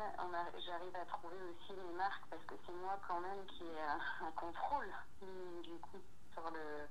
j'arrive 0.65 0.95
à 0.95 1.05
trouver 1.05 1.37
aussi 1.43 1.73
mes 1.73 1.93
marques 1.93 2.23
parce 2.29 2.43
que 2.45 2.55
c'est 2.65 2.71
moi 2.71 2.97
quand 3.07 3.19
même 3.19 3.45
qui 3.47 3.65
ai 3.65 3.81
un, 3.81 3.99
un 4.25 4.31
contrôle 4.31 4.89
du 5.21 5.77
coup 5.79 5.99
sur 6.33 6.49
le. 6.51 6.87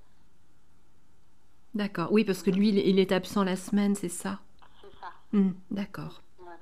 D'accord. 1.74 2.12
Oui, 2.12 2.24
parce 2.24 2.42
que 2.42 2.50
lui, 2.50 2.68
il 2.70 2.98
est 2.98 3.12
absent 3.12 3.44
la 3.44 3.56
semaine, 3.56 3.94
c'est 3.94 4.08
ça 4.08 4.40
C'est 4.80 4.92
ça. 5.00 5.12
Mm. 5.32 5.50
D'accord. 5.70 6.20
Voilà. 6.38 6.58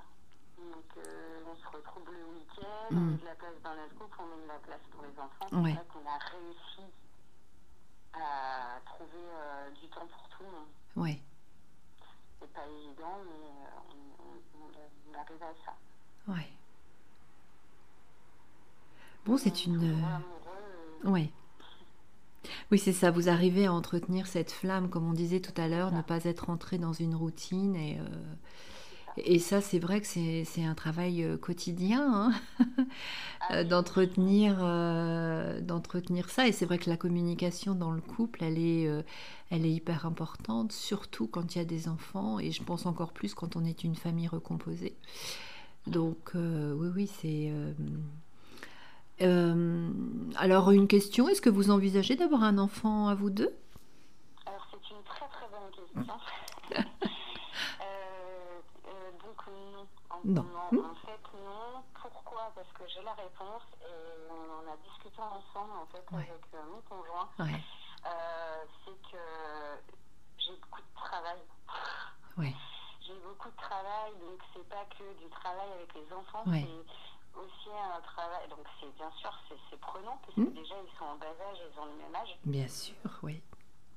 Donc 0.58 0.84
euh, 0.98 1.40
on 1.50 1.56
se 1.56 1.76
retrouve 1.76 2.04
le 2.12 2.34
week-end, 2.38 2.64
on 2.90 2.94
Mm. 2.94 3.10
met 3.12 3.16
de 3.18 3.24
la 3.24 3.34
place 3.34 3.54
dans 3.64 3.74
notre 3.74 3.94
couple, 3.98 4.16
on 4.20 4.36
met 4.36 4.42
de 4.42 4.48
la 4.48 4.58
place 4.58 4.80
pour 4.90 5.02
les 5.02 5.18
enfants. 5.20 5.62
Ouais. 5.62 5.70
C'est 5.70 5.76
vrai 5.76 5.86
qu'on 5.92 6.08
a 6.08 6.18
réussi 6.18 6.92
à 8.14 8.80
trouver 8.86 9.10
euh, 9.34 9.70
du 9.80 9.88
temps 9.88 10.06
pour 10.06 10.28
tout 10.30 10.42
le 10.44 10.50
monde. 10.50 10.68
Oui, 10.96 11.20
C'est 12.40 12.52
pas 12.52 12.66
évident, 12.66 13.18
mais 13.26 13.46
euh, 13.46 13.78
on, 13.90 14.24
on- 14.24 14.64
on- 14.64 15.10
on 15.10 15.18
arrive 15.20 15.42
à 15.42 15.54
ça. 15.64 15.74
oui. 16.28 16.42
Bon, 19.26 19.36
c'est 19.36 19.50
On 19.50 19.54
est 19.54 19.64
une... 19.66 20.22
Oui. 21.04 21.32
Oui, 22.70 22.78
c'est 22.78 22.92
ça. 22.92 23.10
Vous 23.10 23.28
arrivez 23.28 23.66
à 23.66 23.72
entretenir 23.72 24.26
cette 24.26 24.52
flamme, 24.52 24.88
comme 24.88 25.08
on 25.08 25.12
disait 25.12 25.40
tout 25.40 25.60
à 25.60 25.68
l'heure, 25.68 25.92
ne 25.92 26.02
pas 26.02 26.24
être 26.24 26.50
entré 26.50 26.78
dans 26.78 26.92
une 26.92 27.14
routine. 27.14 27.76
Et, 27.76 27.98
euh, 27.98 28.04
et 29.18 29.38
ça, 29.38 29.60
c'est 29.62 29.78
vrai 29.78 30.00
que 30.00 30.06
c'est 30.06 30.44
c'est 30.44 30.64
un 30.64 30.74
travail 30.74 31.22
euh, 31.24 31.38
quotidien 31.38 32.30
hein, 32.58 32.76
ah 33.48 33.64
d'entretenir 33.64 34.58
euh, 34.60 35.60
d'entretenir 35.60 36.28
ça. 36.28 36.46
Et 36.46 36.52
c'est 36.52 36.66
vrai 36.66 36.78
que 36.78 36.90
la 36.90 36.96
communication 36.98 37.74
dans 37.74 37.92
le 37.92 38.00
couple, 38.02 38.44
elle 38.44 38.58
est, 38.58 38.86
euh, 38.88 39.02
elle 39.50 39.64
est 39.64 39.72
hyper 39.72 40.04
importante, 40.06 40.72
surtout 40.72 41.28
quand 41.28 41.54
il 41.54 41.58
y 41.58 41.60
a 41.62 41.64
des 41.64 41.88
enfants. 41.88 42.38
Et 42.38 42.52
je 42.52 42.62
pense 42.62 42.84
encore 42.86 43.12
plus 43.12 43.34
quand 43.34 43.56
on 43.56 43.64
est 43.64 43.84
une 43.84 43.96
famille 43.96 44.28
recomposée. 44.28 44.96
Donc, 45.86 46.32
euh, 46.34 46.74
oui, 46.74 46.88
oui, 46.94 47.10
c'est. 47.20 47.52
Euh, 49.22 49.88
alors, 50.36 50.70
une 50.70 50.88
question, 50.88 51.28
est-ce 51.28 51.40
que 51.40 51.50
vous 51.50 51.70
envisagez 51.70 52.16
d'avoir 52.16 52.42
un 52.42 52.58
enfant 52.58 53.08
à 53.08 53.14
vous 53.14 53.30
deux? 53.30 53.54
Alors 54.46 54.66
c'est 54.70 54.90
une 54.94 55.02
très 55.04 55.26
très 55.28 55.46
bonne 55.48 55.70
question. 55.72 56.14
Euh, 57.80 58.60
euh, 58.86 59.10
donc 59.24 59.40
non. 59.48 59.86
En, 60.10 60.20
Non. 60.24 60.90
en 60.90 60.94
fait 61.06 61.24
non. 61.34 61.82
Pourquoi? 62.02 62.52
Parce 62.54 62.68
que 62.74 62.84
j'ai 62.92 63.02
la 63.02 63.14
réponse 63.14 63.62
et 63.80 64.30
on 64.30 64.34
en 64.60 64.72
a 64.72 64.76
discuté 64.84 65.20
ensemble 65.22 65.72
en 65.72 65.86
fait 65.86 66.04
Ouais. 66.14 66.28
avec 66.28 66.44
mon 66.68 66.80
conjoint. 66.88 67.28
Ouais, 67.38 67.62
c'est 68.84 69.10
que 69.10 69.22
j'ai 70.38 70.52
beaucoup 70.60 70.80
de 70.82 70.94
travail. 70.94 71.38
ouais, 72.38 72.54
J'ai 73.00 73.14
beaucoup 73.24 73.48
de 73.48 73.56
travail, 73.56 74.12
donc 74.20 74.38
c'est 74.52 74.68
pas 74.68 74.84
que 74.98 75.04
du 75.18 75.28
travail 75.30 75.68
avec 75.78 75.94
les 75.94 76.12
enfants, 76.14 76.44
c'est 76.44 76.84
aussi 77.36 77.70
un 77.70 78.00
travail. 78.00 78.48
Donc 78.48 78.66
c'est 78.80 78.92
bien 78.96 79.10
sûr 79.12 79.30
c'est 79.70 79.80
prenant 79.80 80.18
parce 80.22 80.34
que 80.34 80.50
déjà 80.54 80.74
ils 80.82 80.98
sont 80.98 81.04
en 81.04 81.16
bas 81.16 81.26
âge, 81.50 81.58
ils 81.72 81.80
ont 81.80 81.86
le 81.86 81.92
même 82.02 82.14
âge. 82.14 82.36
bien 82.44 82.68
sûr, 82.68 82.94
oui. 83.22 83.42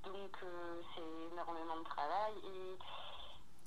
Donc 0.04 0.38
euh, 0.44 0.82
c'est 0.96 1.34
énormément 1.34 1.78
de 1.78 1.84
travail 1.84 2.34
et 2.44 2.78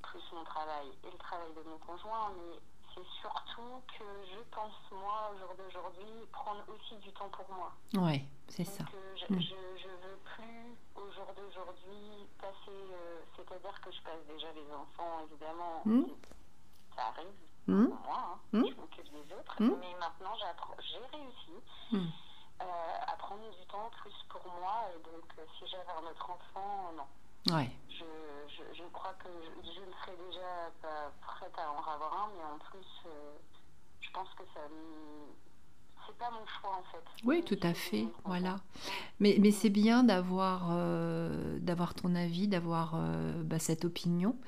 plus 0.02 0.22
mon 0.32 0.44
travail 0.44 0.88
et 1.04 1.10
le 1.10 1.18
travail 1.18 1.52
de 1.54 1.62
mon 1.68 1.78
conjoint, 1.78 2.32
mais 2.36 2.58
c'est 2.94 3.06
surtout 3.20 3.80
que 3.98 4.04
je 4.30 4.40
pense 4.54 4.74
moi 4.90 5.30
au 5.34 5.38
jour 5.38 5.54
d'aujourd'hui 5.56 6.26
prendre 6.32 6.62
aussi 6.68 6.96
du 6.96 7.10
temps 7.12 7.28
pour 7.30 7.46
moi. 7.54 7.72
Ouais, 7.94 8.22
c'est 8.48 8.64
ça. 8.64 8.84
Euh, 8.94 9.16
je, 9.16 9.32
Mm. 9.34 9.40
je, 9.40 9.54
je 9.82 9.88
veux 9.88 10.18
plus 10.36 10.76
au 10.96 11.10
jour 11.12 11.26
d'aujourd'hui 11.36 12.26
passer, 12.38 12.54
euh, 12.68 13.20
c'est-à-dire 13.36 13.80
que 13.80 13.90
je 13.92 14.02
passe 14.02 14.24
déjà 14.28 14.52
les 14.52 14.70
enfants 14.72 15.20
évidemment, 15.30 15.82
Mm. 15.86 16.04
ça 16.96 17.06
arrive 17.06 17.32
Hmm 17.68 17.86
pour 17.86 18.00
moi, 18.00 18.38
hein, 18.54 18.64
je 18.68 18.74
m'occupe 18.80 19.10
des 19.12 19.34
autres, 19.34 19.56
Mm. 19.62 19.70
mais 19.80 19.94
maintenant 20.00 20.34
j'ai 20.36 20.98
réussi 21.16 21.52
Mm. 21.92 21.96
euh, 22.60 22.64
à 23.06 23.16
prendre 23.16 23.42
du 23.42 23.66
temps 23.66 23.90
plus 24.02 24.14
pour 24.28 24.42
moi 24.60 24.84
et 24.94 24.98
donc 25.04 25.24
euh, 25.38 25.44
si 25.58 25.66
j'avais 25.68 25.90
un 25.90 26.10
autre 26.10 26.30
enfant, 26.30 26.92
non. 26.96 27.54
Ouais, 27.56 27.70
Je, 27.88 28.04
je, 28.48 28.62
je 28.78 28.84
crois 28.92 29.14
que 29.14 29.28
je, 29.28 29.66
je 29.72 29.80
ne 29.80 29.92
serais 29.92 30.16
déjà 30.28 30.70
pas 30.80 31.10
prête 31.20 31.52
à 31.58 31.70
en 31.72 31.78
avoir 31.92 32.12
un, 32.24 32.28
mais 32.36 32.44
en 32.44 32.58
plus, 32.70 32.86
euh, 33.06 33.32
je 34.00 34.10
pense 34.12 34.28
que 34.34 34.44
ça. 34.54 34.60
me- 34.68 35.32
C'est 36.06 36.18
pas 36.18 36.30
mon 36.32 36.44
choix 36.46 36.76
en 36.78 36.82
fait. 36.90 37.04
oui, 37.24 37.44
tout 37.44 37.58
à 37.62 37.74
fait, 37.74 38.06
voilà. 38.24 38.56
Mais, 39.20 39.36
mais 39.38 39.52
c'est 39.52 39.70
bien 39.70 40.02
d'avoir 40.02 40.68
euh, 40.72 41.58
d'avoir 41.60 41.94
ton 41.94 42.14
avis, 42.16 42.48
d'avoir 42.48 42.94
euh, 42.96 43.42
bah, 43.44 43.58
cette 43.60 43.84
opinion, 43.84 44.36
euh, 44.36 44.46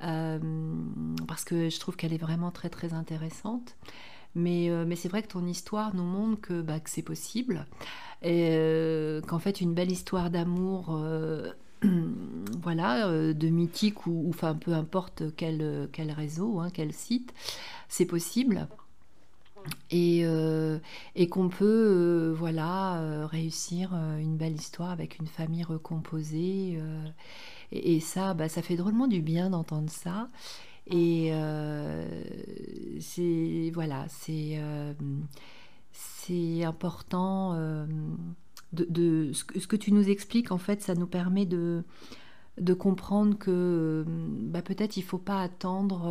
parce 0.00 1.44
que 1.44 1.70
je 1.70 1.80
trouve 1.80 1.96
qu'elle 1.96 2.12
est 2.12 2.18
vraiment 2.18 2.50
très 2.50 2.68
très 2.70 2.94
intéressante. 2.94 3.76
Mais, 4.34 4.70
euh, 4.70 4.84
mais 4.86 4.94
c'est 4.94 5.08
vrai 5.08 5.22
que 5.22 5.28
ton 5.28 5.46
histoire 5.46 5.94
nous 5.96 6.04
montre 6.04 6.40
que, 6.40 6.60
bah, 6.60 6.80
que 6.80 6.90
c'est 6.90 7.02
possible, 7.02 7.66
et 8.22 8.50
euh, 8.52 9.20
qu'en 9.22 9.38
fait 9.38 9.60
une 9.60 9.74
belle 9.74 9.90
histoire 9.90 10.30
d'amour, 10.30 10.88
euh, 10.90 11.50
voilà, 12.62 13.08
euh, 13.08 13.32
de 13.32 13.48
mythique 13.48 14.06
ou, 14.06 14.26
enfin 14.28 14.54
peu 14.54 14.74
importe 14.74 15.34
quel, 15.36 15.88
quel 15.92 16.12
réseau, 16.12 16.60
hein, 16.60 16.68
quel 16.72 16.92
site, 16.92 17.32
c'est 17.88 18.06
possible. 18.06 18.68
Et, 19.90 20.20
euh, 20.24 20.78
et 21.14 21.28
qu'on 21.28 21.48
peut 21.48 21.64
euh, 21.66 22.34
voilà 22.34 22.98
euh, 23.00 23.26
réussir 23.26 23.90
euh, 23.94 24.18
une 24.18 24.36
belle 24.36 24.54
histoire 24.54 24.90
avec 24.90 25.18
une 25.18 25.26
famille 25.26 25.64
recomposée 25.64 26.78
euh, 26.80 27.04
et, 27.72 28.00
ça 28.00 28.34
bah, 28.34 28.48
ça 28.48 28.62
fait 28.62 28.76
drôlement 28.76 29.06
du 29.06 29.22
bien 29.22 29.50
d'entendre 29.50 29.90
ça. 29.90 30.28
Et 30.90 31.30
euh, 31.32 32.06
c'est 33.00 33.70
voilà 33.74 34.06
c'est 34.08 34.54
euh, 34.56 34.94
c'est 35.92 36.64
important 36.64 37.52
euh, 37.54 37.86
de, 38.72 39.32
ce, 39.32 39.44
que, 39.44 39.76
tu 39.76 39.92
nous 39.92 40.10
expliques, 40.10 40.52
en 40.52 40.58
fait, 40.58 40.82
ça 40.82 40.94
nous 40.94 41.06
permet 41.06 41.46
de, 41.46 41.84
de 42.58 42.74
comprendre 42.74 43.36
que 43.38 44.04
bah, 44.06 44.60
peut-être 44.60 44.98
il 44.98 45.02
faut 45.02 45.18
pas 45.18 45.40
attendre 45.42 46.06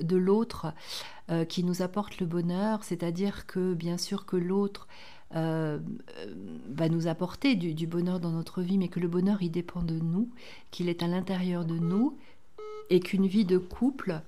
de 0.00 0.16
l'autre 0.16 0.74
qui 1.48 1.64
nous 1.64 1.80
apporte 1.80 2.20
le 2.20 2.26
bonheur, 2.26 2.84
c'est-à-dire 2.84 3.46
que 3.46 3.72
bien 3.72 3.96
sûr 3.96 4.26
que 4.26 4.36
l'autre 4.36 4.88
euh, 5.34 5.78
va 6.68 6.88
nous 6.88 7.06
apporter 7.06 7.54
du, 7.54 7.86
bonheur 7.86 8.20
dans 8.20 8.30
notre 8.30 8.62
vie, 8.62 8.78
mais 8.78 8.88
que 8.88 9.00
le 9.00 9.08
bonheur 9.08 9.42
il 9.42 9.50
dépend 9.50 9.82
de 9.82 9.98
nous, 9.98 10.30
qu'il 10.70 10.88
est 10.88 11.02
à 11.02 11.06
l'intérieur 11.06 11.64
de 11.64 11.78
nous, 11.78 12.16
et 12.90 13.00
qu'une 13.00 13.26
vie 13.26 13.44
de 13.44 13.58
couple, 13.58 14.20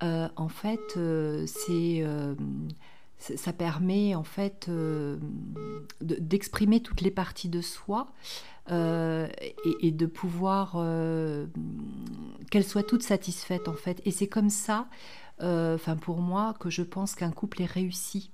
en 0.00 0.48
fait, 0.48 0.98
c'est 1.46 2.04
ça 3.18 3.52
permet 3.52 4.14
en 4.14 4.24
fait 4.24 4.68
d'exprimer 6.00 6.80
toutes 6.80 7.00
les 7.00 7.10
parties 7.10 7.48
de 7.48 7.60
soi 7.60 8.12
euh, 8.72 9.28
et, 9.80 9.92
de 9.92 10.06
pouvoir 10.06 10.72
euh, 10.74 11.46
qu'elles 12.50 12.64
soient 12.64 12.82
toutes 12.82 13.04
satisfaites 13.04 13.68
en 13.68 13.74
fait. 13.74 14.02
Et 14.04 14.10
c'est 14.10 14.26
comme 14.26 14.50
ça, 14.50 14.88
euh, 15.40 15.76
enfin 15.76 15.94
pour 15.94 16.18
moi, 16.18 16.54
que 16.58 16.68
je 16.68 16.82
pense 16.82 17.14
qu'un 17.14 17.30
couple 17.30 17.62
est 17.62 17.66
réussi. 17.70 18.30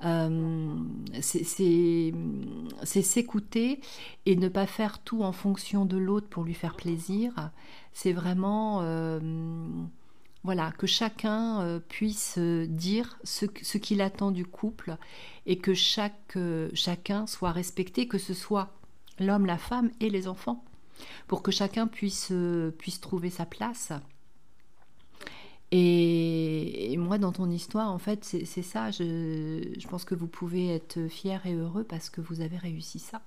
C'est 0.00 1.42
s'écouter 3.02 3.80
et 4.26 4.36
ne 4.36 4.48
pas 4.48 4.66
faire 4.66 4.98
tout 4.98 5.22
en 5.22 5.32
fonction 5.32 5.86
de 5.86 5.96
l'autre 5.96 6.28
pour 6.28 6.44
lui 6.44 6.54
faire 6.54 6.76
plaisir. 6.76 7.50
C'est 7.92 8.12
vraiment 8.12 8.82
voilà, 10.42 10.72
que 10.72 10.86
chacun 10.86 11.80
puisse 11.88 12.38
dire 12.38 13.18
ce, 13.24 13.46
ce 13.62 13.78
qu'il 13.78 14.02
attend 14.02 14.30
du 14.30 14.44
couple 14.44 14.98
et 15.46 15.56
que 15.56 15.72
chaque, 15.72 16.36
chacun 16.74 17.26
soit 17.26 17.52
respecté, 17.52 18.06
que 18.06 18.18
ce 18.18 18.34
soit 18.34 18.74
l'homme, 19.18 19.46
la 19.46 19.58
femme 19.58 19.90
et 20.00 20.10
les 20.10 20.28
enfants, 20.28 20.64
pour 21.26 21.42
que 21.42 21.50
chacun 21.50 21.86
puisse, 21.86 22.28
euh, 22.32 22.70
puisse 22.70 23.00
trouver 23.00 23.30
sa 23.30 23.46
place. 23.46 23.92
Et, 25.76 26.96
moi, 26.98 27.18
dans 27.18 27.32
ton 27.32 27.50
histoire, 27.50 27.90
en 27.90 27.98
fait, 27.98 28.22
c'est 28.24 28.62
ça. 28.62 28.92
Je, 28.92 29.74
je, 29.76 29.88
pense 29.88 30.04
que 30.04 30.14
vous 30.14 30.28
pouvez 30.28 30.72
être 30.72 31.08
fier 31.08 31.44
et 31.46 31.54
heureux 31.54 31.82
parce 31.82 32.10
que 32.10 32.20
vous 32.20 32.40
avez 32.40 32.56
réussi 32.56 33.00
ça. 33.00 33.20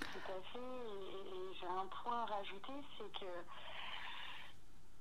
Tout 0.00 0.18
à 0.26 0.42
fait. 0.52 0.58
Et, 0.58 1.54
j'ai 1.60 1.66
un 1.68 1.86
point 1.86 2.22
à 2.22 2.26
rajouter, 2.26 2.72
c'est 2.98 3.20
que 3.20 3.30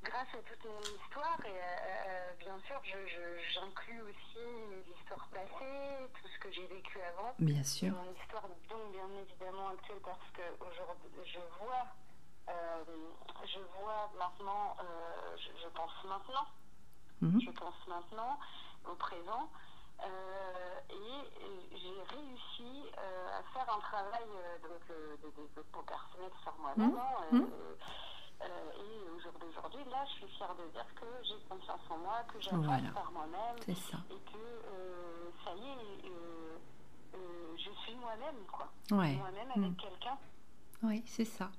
grâce 0.03 0.29
à 0.31 0.37
toute 0.45 0.63
mon 0.63 0.81
histoire, 0.81 1.39
et 1.43 1.49
euh, 1.49 1.89
euh, 2.07 2.31
bien 2.37 2.59
sûr, 2.67 2.79
j'inclus 2.85 4.01
aussi 4.01 4.45
mes 4.69 4.93
histoires 4.93 5.27
passées, 5.33 6.05
tout 6.21 6.27
ce 6.27 6.39
que 6.39 6.53
j'ai 6.53 6.67
vécu 6.67 6.99
avant. 7.01 7.33
Bien 7.39 7.63
sûr. 7.63 7.93
Mon 7.93 8.13
histoire, 8.13 8.47
donc 8.69 8.91
bien 8.91 9.09
évidemment 9.17 9.69
actuelle, 9.69 10.01
parce 10.05 10.29
que 10.37 10.43
je 11.25 11.39
vois, 11.57 11.87
je 13.45 13.59
vois 13.79 14.09
maintenant, 14.17 14.75
je, 15.37 15.67
pense 15.69 15.91
maintenant, 16.05 16.45
mhm. 17.21 17.41
je 17.41 17.51
pense 17.51 17.87
maintenant, 17.87 18.39
au 18.89 18.95
présent. 18.95 19.49
et 20.89 21.19
j'ai 21.71 22.15
réussi 22.15 22.89
à 22.97 23.43
faire 23.53 23.73
un 23.73 23.79
travail 23.79 24.27
donc, 24.63 24.87
de 25.23 25.29
développement 25.41 25.83
personnel 25.83 26.31
sur 26.43 26.55
moi-même. 26.59 26.91
Mhm. 26.91 26.97
Hein, 26.97 27.25
mhm. 27.31 27.49
Euh, 28.41 28.45
et 28.45 29.09
au 29.09 29.19
jour 29.19 29.33
d'aujourd'hui, 29.39 29.83
là, 29.91 30.05
je 30.05 30.11
suis 30.13 30.37
fière 30.37 30.55
de 30.55 30.71
dire 30.71 30.85
que 30.95 31.05
j'ai 31.23 31.35
confiance 31.49 31.81
en 31.89 31.97
moi, 31.97 32.23
que 32.31 32.39
j'avance 32.39 32.65
voilà. 32.65 32.89
par 32.91 33.11
moi-même. 33.11 33.57
Et 33.67 33.73
que 33.73 34.37
euh, 34.37 35.29
ça 35.43 35.53
y 35.55 35.67
est, 35.67 36.09
euh, 36.09 37.57
je 37.57 37.71
suis 37.81 37.95
moi-même, 37.95 38.45
quoi. 38.51 38.71
Moi-même 38.91 39.51
avec 39.55 39.77
quelqu'un. 39.77 40.17
Oui, 40.83 41.03
c'est 41.05 41.25
ça. 41.25 41.51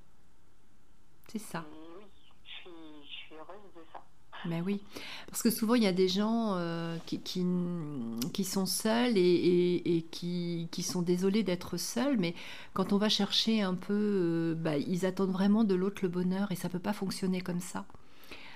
C'est 1.31 1.39
ça. 1.39 1.63
oui, 1.71 2.05
je 2.43 2.49
suis, 2.49 2.69
je 3.05 3.13
suis 3.13 3.35
heureuse 3.35 3.61
de 3.73 3.81
ça. 3.93 4.01
Mais 4.43 4.59
oui, 4.59 4.81
parce 5.27 5.41
que 5.41 5.49
souvent 5.49 5.75
il 5.75 5.83
y 5.83 5.87
a 5.87 5.93
des 5.93 6.09
gens 6.09 6.55
euh, 6.55 6.97
qui, 7.05 7.21
qui, 7.21 8.43
sont 8.43 8.65
seuls 8.65 9.13
et, 9.15 10.05
qui, 10.11 10.67
qui, 10.71 10.83
sont 10.83 11.01
désolés 11.01 11.43
d'être 11.43 11.77
seuls, 11.77 12.17
mais 12.17 12.35
quand 12.73 12.91
on 12.91 12.97
va 12.97 13.07
chercher 13.07 13.61
un 13.61 13.75
peu, 13.75 13.93
euh, 13.93 14.55
bah, 14.55 14.75
ils 14.77 15.05
attendent 15.05 15.31
vraiment 15.31 15.63
de 15.63 15.73
l'autre 15.73 16.01
le 16.01 16.09
bonheur 16.09 16.51
et 16.51 16.55
ça 16.55 16.67
peut 16.67 16.79
pas 16.79 16.91
fonctionner 16.91 17.39
comme 17.39 17.61
ça. 17.61 17.85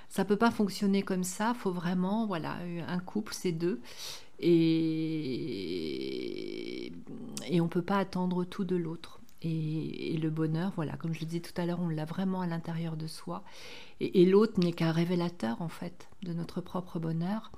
Ça 0.09 0.25
peut 0.25 0.35
pas 0.35 0.51
fonctionner 0.51 1.01
comme 1.01 1.23
ça, 1.23 1.53
faut 1.53 1.71
vraiment, 1.71 2.25
voilà, 2.25 2.57
un 2.88 2.99
couple, 2.99 3.33
c'est 3.33 3.53
deux. 3.53 3.79
Et, 4.39 4.51
et 7.47 7.61
on 7.61 7.69
peut 7.69 7.81
pas 7.81 7.99
attendre 7.99 8.43
tout 8.43 8.65
de 8.65 8.75
l'autre. 8.75 9.21
Et, 9.47 10.17
le 10.17 10.29
bonheur, 10.31 10.71
voilà, 10.75 10.93
comme 10.97 11.13
je 11.13 11.19
le 11.19 11.27
disais 11.27 11.39
tout 11.39 11.53
à 11.62 11.65
l'heure, 11.65 11.79
on 11.79 11.88
l'a 11.88 12.05
vraiment 12.05 12.41
à 12.41 12.47
l'intérieur 12.47 12.97
de 12.97 13.05
soi. 13.05 13.43
Et, 13.99 14.25
l'autre 14.25 14.60
n'est 14.60 14.73
qu'un 14.73 14.91
révélateur, 14.91 15.62
en 15.62 15.69
fait, 15.69 16.10
de 16.23 16.34
notre 16.34 16.62
propre 16.62 16.97
bonheur. 16.99 17.51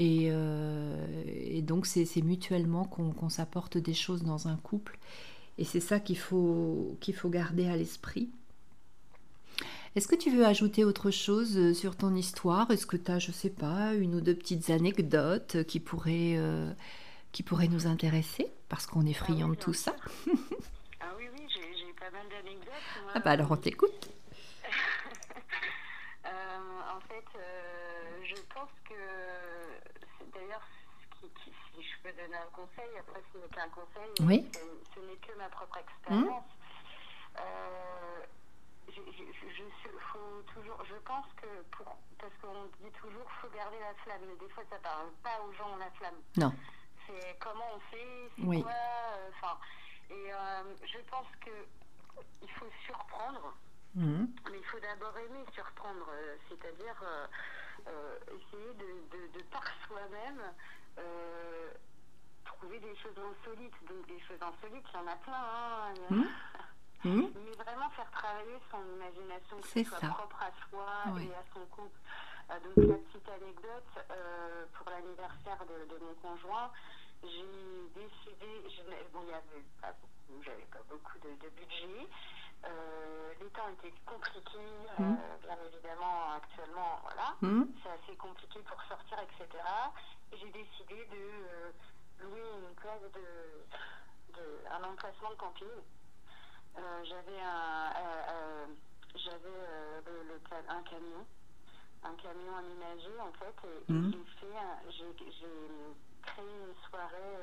Et, 0.00 0.28
euh, 0.30 1.60
donc, 1.62 1.86
c'est 1.86 2.22
mutuellement 2.22 2.84
qu'on 2.84 3.28
s'apporte 3.28 3.78
des 3.78 3.94
choses 3.94 4.24
dans 4.24 4.48
un 4.48 4.56
couple. 4.56 4.98
Et 5.56 5.64
c'est 5.64 5.80
ça 5.80 6.00
qu'il 6.00 6.18
faut, 6.18 6.96
qu'il 7.00 7.14
faut 7.14 7.28
garder 7.28 7.68
à 7.68 7.76
l'esprit. 7.76 8.28
Est-ce 9.94 10.08
que 10.08 10.16
tu 10.16 10.30
veux 10.30 10.44
ajouter 10.44 10.84
autre 10.84 11.12
chose 11.12 11.56
euh, 11.56 11.72
sur 11.72 11.94
ton 11.94 12.16
histoire? 12.16 12.68
Est-ce 12.72 12.86
que 12.86 12.96
tu 12.96 13.12
as, 13.12 13.20
je 13.20 13.30
sais 13.30 13.50
pas, 13.50 13.94
une 13.94 14.16
ou 14.16 14.20
deux 14.20 14.34
petites 14.34 14.70
anecdotes 14.70 15.62
qui 15.68 15.78
pourraient, 15.78 16.34
euh, 16.36 16.72
qui 17.30 17.44
pourraient 17.44 17.68
nous 17.68 17.86
intéresser? 17.86 18.48
Parce 18.68 18.86
qu'on 18.86 19.06
est 19.06 19.12
friand 19.12 19.50
de 19.50 19.54
tout 19.54 19.72
ça. 19.72 19.94
Ah 23.14 23.20
bah 23.20 23.30
alors 23.32 23.50
on 23.52 23.56
t'écoute. 23.56 24.10
euh, 26.26 26.28
en 26.96 27.00
fait, 27.00 27.24
euh, 27.36 28.24
je 28.24 28.40
pense 28.52 28.70
que 28.88 28.94
d'ailleurs, 30.32 30.66
si 31.20 31.82
je 31.82 32.02
peux 32.02 32.12
donner 32.12 32.36
un 32.36 32.50
conseil, 32.52 32.90
après 32.98 33.22
ce 33.32 33.38
n'est 33.38 33.48
qu'un 33.48 33.68
conseil, 33.68 34.10
oui. 34.20 34.50
ce, 34.52 35.00
n'est 35.00 35.16
que 35.16 35.38
ma 35.38 35.48
propre 35.48 35.78
expérience. 35.78 36.42
Mmh. 36.42 37.40
Euh, 37.40 38.20
je, 38.88 39.00
je, 39.00 39.88
faut 40.12 40.42
toujours, 40.54 40.84
je 40.84 40.96
pense 41.06 41.26
que 41.40 41.46
pour, 41.76 41.96
parce 42.18 42.34
qu'on 42.42 42.64
dit 42.82 42.92
toujours, 43.00 43.30
faut 43.40 43.48
garder 43.54 43.78
la 43.78 43.94
flamme, 44.02 44.22
mais 44.28 44.36
des 44.36 44.52
fois 44.52 44.64
ça 44.70 44.78
parle 44.78 45.10
pas 45.22 45.40
aux 45.46 45.52
gens 45.52 45.76
la 45.76 45.90
flamme. 45.92 46.20
Non. 46.36 46.52
C'est 47.06 47.38
comment 47.38 47.70
on 47.76 47.80
fait, 47.90 48.30
c'est 48.36 48.62
quoi, 48.62 48.72
euh, 48.72 49.30
et 50.10 50.30
je 50.86 50.98
pense 51.10 51.26
que 51.40 51.50
il 52.42 52.50
faut 52.50 52.70
surprendre. 52.86 53.54
Mhm. 53.94 54.28
Mais 54.50 54.58
il 54.58 54.64
faut 54.64 54.80
d'abord 54.80 55.16
aimer 55.18 55.44
surprendre, 55.52 56.06
euh, 56.10 56.36
c'est-à-dire 56.48 57.00
euh, 57.02 57.26
euh, 57.86 58.18
essayer 58.26 58.74
de, 58.74 59.38
de, 59.38 59.42
par 59.50 59.64
soi-même 59.86 60.40
trouver 62.44 62.78
des 62.80 62.96
choses 62.96 63.18
insolites. 63.18 63.74
Donc 63.88 64.06
des 64.06 64.20
choses 64.20 64.42
insolites, 64.42 64.84
il 64.92 64.96
y 64.96 65.02
en 65.02 65.06
a 65.06 65.16
plein. 65.16 65.32
Hein. 65.34 65.94
Mhm. 66.10 66.28
Mhm. 67.04 67.32
Mais 67.34 67.64
vraiment 67.64 67.90
faire 67.90 68.10
travailler 68.10 68.58
son 68.70 68.82
imagination, 68.96 69.60
que 69.60 69.68
ce 69.68 69.84
soit 69.84 70.08
propre 70.08 70.42
à 70.42 70.50
soi 70.68 71.20
et 71.20 71.34
à 71.34 71.44
son 71.52 71.66
couple. 71.66 71.98
donc 72.48 72.88
la 72.88 72.96
petite 72.96 73.28
anecdote, 73.28 73.92
pour 74.72 74.90
l'anniversaire 74.90 75.60
de, 75.66 75.98
mon 75.98 76.14
conjoint, 76.14 76.70
j'ai 77.22 77.90
décidé, 77.94 78.68
je, 78.68 78.82
bon, 79.12 79.20
il 79.22 79.30
y 79.30 79.34
avait 79.34 79.64
pas 79.80 79.92
beaucoup, 79.92 80.13
j'avais 80.44 80.66
pas 80.72 80.82
beaucoup 80.88 81.18
de, 81.18 81.30
de 81.42 81.48
budget. 81.50 82.08
Euh, 82.66 83.32
les 83.40 83.48
temps 83.50 83.68
étaient 83.68 83.92
compliqués, 84.06 84.58
euh, 84.98 85.02
mmh. 85.02 85.18
bien 85.42 85.58
évidemment, 85.66 86.32
actuellement, 86.32 87.00
voilà. 87.02 87.36
Mmh. 87.42 87.64
C'est 87.82 87.90
assez 87.90 88.16
compliqué 88.16 88.60
pour 88.60 88.82
sortir, 88.84 89.18
etc. 89.20 89.62
J'ai 90.32 90.50
décidé 90.50 91.04
de 91.06 91.16
euh, 91.16 91.72
louer 92.20 92.40
une 92.40 92.74
place 92.76 93.02
de, 93.02 94.34
de, 94.34 94.64
un 94.70 94.84
emplacement 94.84 95.30
de 95.30 95.34
camping. 95.36 95.68
j'avais 97.04 97.40
un, 97.40 97.92
j'avais 99.14 99.60
le, 100.06 100.40
un 100.68 100.82
camion, 100.82 101.26
un 102.02 102.14
camion 102.14 102.56
aménagé 102.56 103.20
en 103.20 103.32
fait, 103.32 103.68
et, 103.68 103.92
mmh. 103.92 104.12
j'ai 104.12 104.24
fait, 104.40 105.02
j'ai 105.28 105.92
créé 106.22 106.44
une 106.44 106.74
soirée 106.88 107.36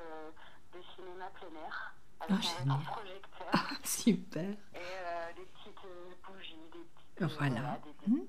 de 0.74 0.82
cinéma 0.96 1.30
plein 1.30 1.62
air 1.62 1.94
avec 2.22 2.46
ah, 2.68 2.72
un, 2.72 2.78
projecteur. 2.78 3.48
Ah, 3.54 3.68
super. 3.84 4.44
Et 4.44 4.78
euh, 4.78 5.34
des 5.36 5.44
petites 5.44 5.86
euh, 5.86 6.12
bougies, 6.28 6.56
des 6.72 6.80
petites. 6.80 7.22
Euh, 7.22 7.28
voilà. 7.38 7.80
des, 7.84 8.12
mmh. 8.12 8.20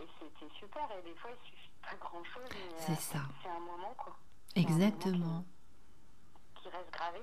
Et 0.00 0.06
c'était 0.18 0.52
super. 0.58 0.82
Et 0.98 1.08
des 1.08 1.14
fois, 1.16 1.30
il 1.30 1.48
suffit 1.48 1.70
pas 1.82 1.96
grand 2.00 2.24
chose. 2.24 2.48
C'est 2.78 3.00
ça. 3.00 3.20
C'est 3.42 3.48
un 3.48 3.60
moment, 3.60 3.94
quoi. 3.96 4.16
Exactement. 4.54 5.44
Qui, 6.56 6.68
reste 6.68 6.92
gravé. 6.92 7.20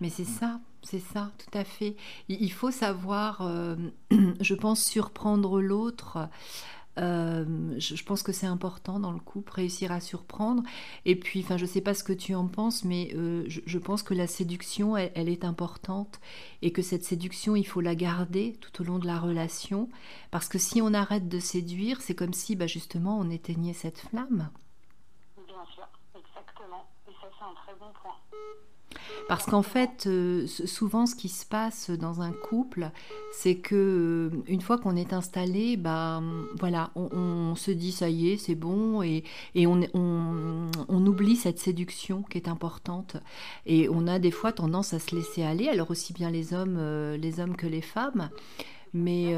Mais 0.00 0.10
c'est 0.10 0.24
ça, 0.40 0.60
c'est 0.82 1.00
ça, 1.00 1.30
tout 1.38 1.58
à 1.58 1.64
fait. 1.64 1.96
Il 2.28 2.52
faut 2.52 2.70
savoir, 2.70 3.40
je 4.10 4.54
pense, 4.54 4.82
surprendre 4.84 5.60
l'autre 5.60 6.28
Euh, 6.98 7.74
je, 7.78 8.02
pense 8.04 8.22
que 8.22 8.32
c'est 8.32 8.46
important 8.46 8.98
dans 8.98 9.12
le 9.12 9.20
couple, 9.20 9.52
réussir 9.52 9.92
à 9.92 10.00
surprendre. 10.00 10.62
Et 11.04 11.16
puis, 11.16 11.40
enfin, 11.40 11.56
je 11.56 11.64
ne 11.64 11.68
sais 11.68 11.80
pas 11.80 11.94
ce 11.94 12.04
que 12.04 12.12
tu 12.12 12.34
en 12.34 12.46
penses, 12.46 12.84
mais 12.84 13.10
euh, 13.14 13.44
je, 13.46 13.78
pense 13.78 14.02
que 14.02 14.14
la 14.14 14.26
séduction, 14.26 14.96
elle, 14.96 15.28
est 15.28 15.44
importante 15.44 16.20
et 16.62 16.72
que 16.72 16.82
cette 16.82 17.04
séduction, 17.04 17.56
il 17.56 17.66
faut 17.66 17.80
la 17.80 17.94
garder 17.94 18.56
tout 18.60 18.82
au 18.82 18.84
long 18.84 18.98
de 18.98 19.06
la 19.06 19.18
relation. 19.18 19.88
Parce 20.30 20.48
que 20.48 20.58
si 20.58 20.82
on 20.82 20.92
arrête 20.92 21.28
de 21.28 21.38
séduire, 21.38 22.00
c'est 22.00 22.14
comme 22.14 22.34
si, 22.34 22.56
bah, 22.56 22.66
justement, 22.66 23.18
on 23.18 23.30
éteignait 23.30 23.72
cette 23.72 23.98
flamme. 23.98 24.50
Bien 25.46 25.64
sûr, 25.74 25.88
exactement. 26.14 26.88
Et 27.08 27.12
ça, 27.12 27.28
c'est 27.38 27.44
un 27.44 27.54
très 27.64 27.74
bon 27.78 27.92
point. 28.02 28.16
Parce 29.28 29.46
qu'en 29.46 29.62
fait, 29.62 30.06
euh, 30.06 30.46
souvent, 30.46 31.06
ce 31.06 31.14
qui 31.14 31.28
se 31.28 31.46
passe 31.46 31.90
dans 31.90 32.20
un 32.20 32.32
couple, 32.32 32.90
c'est 33.32 33.56
que 33.56 34.30
euh, 34.32 34.42
une 34.48 34.60
fois 34.60 34.78
qu'on 34.78 34.96
est 34.96 35.12
installé, 35.12 35.76
bah, 35.76 36.20
voilà, 36.58 36.90
on, 36.96 37.54
se 37.54 37.70
dit 37.70 37.92
ça 37.92 38.08
y 38.08 38.30
est, 38.30 38.36
c'est 38.36 38.54
bon, 38.54 39.02
et, 39.02 39.22
on, 39.56 39.82
on, 39.94 41.06
oublie 41.06 41.36
cette 41.36 41.58
séduction 41.58 42.22
qui 42.22 42.38
est 42.38 42.48
importante. 42.48 43.18
Et 43.66 43.88
on 43.88 44.06
a 44.06 44.18
des 44.18 44.30
fois 44.30 44.52
tendance 44.52 44.94
à 44.94 44.98
se 44.98 45.14
laisser 45.14 45.42
aller, 45.42 45.68
alors 45.68 45.90
aussi 45.90 46.12
bien 46.12 46.30
les 46.30 46.52
hommes, 46.52 46.76
euh, 46.78 47.16
les 47.16 47.38
hommes 47.40 47.56
que 47.56 47.66
les 47.66 47.82
femmes. 47.82 48.30
Mais, 48.92 49.36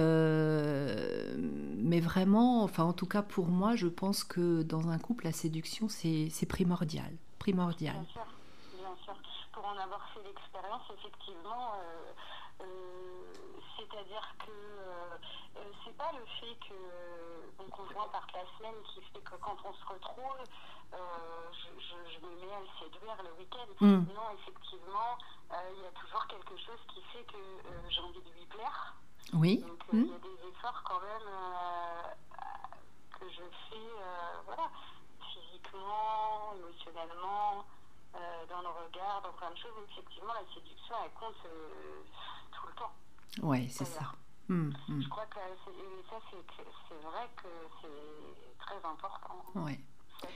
mais 1.76 2.00
vraiment, 2.00 2.62
enfin 2.62 2.84
en 2.84 2.94
tout 2.94 3.04
cas 3.04 3.20
pour 3.20 3.48
moi, 3.48 3.76
je 3.76 3.86
pense 3.86 4.24
que 4.24 4.62
dans 4.62 4.88
un 4.88 4.96
couple, 4.96 5.26
la 5.26 5.32
séduction, 5.32 5.88
c'est 5.90 6.46
primordial. 6.48 7.12
primordial 7.38 7.96
en 9.64 9.78
avoir 9.78 10.06
fait 10.10 10.22
l'expérience, 10.22 10.82
effectivement, 10.90 11.74
euh, 11.76 12.12
euh, 12.62 13.32
c'est-à-dire 13.76 14.34
que 14.38 14.50
euh, 14.50 15.62
c'est 15.84 15.96
pas 15.96 16.10
le 16.12 16.24
fait 16.40 16.54
que 16.68 16.74
mon 17.58 17.68
conjoint 17.70 18.08
parte 18.08 18.32
la 18.32 18.44
semaine 18.58 18.80
qui 18.92 19.00
fait 19.02 19.20
que 19.20 19.36
quand 19.36 19.56
on 19.64 19.72
se 19.72 19.84
retrouve, 19.86 20.38
je, 20.92 22.26
me 22.26 22.34
mets 22.40 22.54
à 22.54 22.60
le 22.60 22.68
séduire 22.78 23.16
le 23.22 23.32
week-end. 23.38 23.66
Hmm. 23.80 24.04
Non, 24.14 24.30
effectivement, 24.38 25.18
il 25.50 25.82
y 25.82 25.86
a 25.86 25.90
toujours 25.92 26.26
quelque 26.26 26.56
chose 26.56 26.80
qui 26.88 27.02
fait 27.12 27.24
que 27.24 27.38
j'ai 27.88 28.00
envie 28.00 28.20
de 28.20 28.30
lui 28.30 28.46
plaire. 28.46 28.94
Oui. 29.32 29.58
Donc 29.60 29.82
il 29.92 30.06
y 30.06 30.14
a 30.14 30.18
des 30.18 30.48
efforts 30.48 30.82
quand 30.84 31.00
même 31.00 31.28
que 33.18 33.28
je 33.30 33.42
fais, 33.70 33.90
voilà, 34.46 34.70
physiquement, 35.32 36.54
émotionnellement. 36.56 37.64
Euh, 38.14 38.46
dans 38.48 38.60
le 38.60 38.68
regard, 38.68 39.22
dans 39.22 39.32
plein 39.32 39.50
de 39.50 39.56
choses. 39.56 39.72
Effectivement, 39.90 40.34
la 40.34 40.54
séduction, 40.54 40.94
elle 41.04 41.12
compte 41.18 41.34
euh, 41.46 42.02
tout 42.52 42.66
le 42.66 42.74
temps. 42.74 42.92
Oui, 43.42 43.68
c'est 43.70 43.86
ça. 43.86 44.12
Hum, 44.50 44.72
hum. 44.88 45.02
Je 45.02 45.08
crois 45.08 45.24
que 45.26 45.36
ça, 45.36 45.40
c'est 46.30 47.02
vrai 47.06 47.28
que 47.36 47.48
c'est 47.80 48.58
très 48.58 48.76
important. 48.76 49.44
Ouais. 49.54 49.80
C'est 50.20 50.26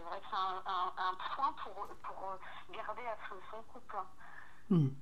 vrai 0.00 0.18
que 0.20 0.26
c'est 0.30 0.36
un, 0.36 0.92
un, 0.98 1.14
point 1.14 1.54
pour, 1.62 1.86
pour 2.02 2.38
garder 2.74 3.02
à 3.06 3.16
flot 3.26 3.36
son 3.50 3.62
couple. 3.72 3.96
Hum. 4.70 4.92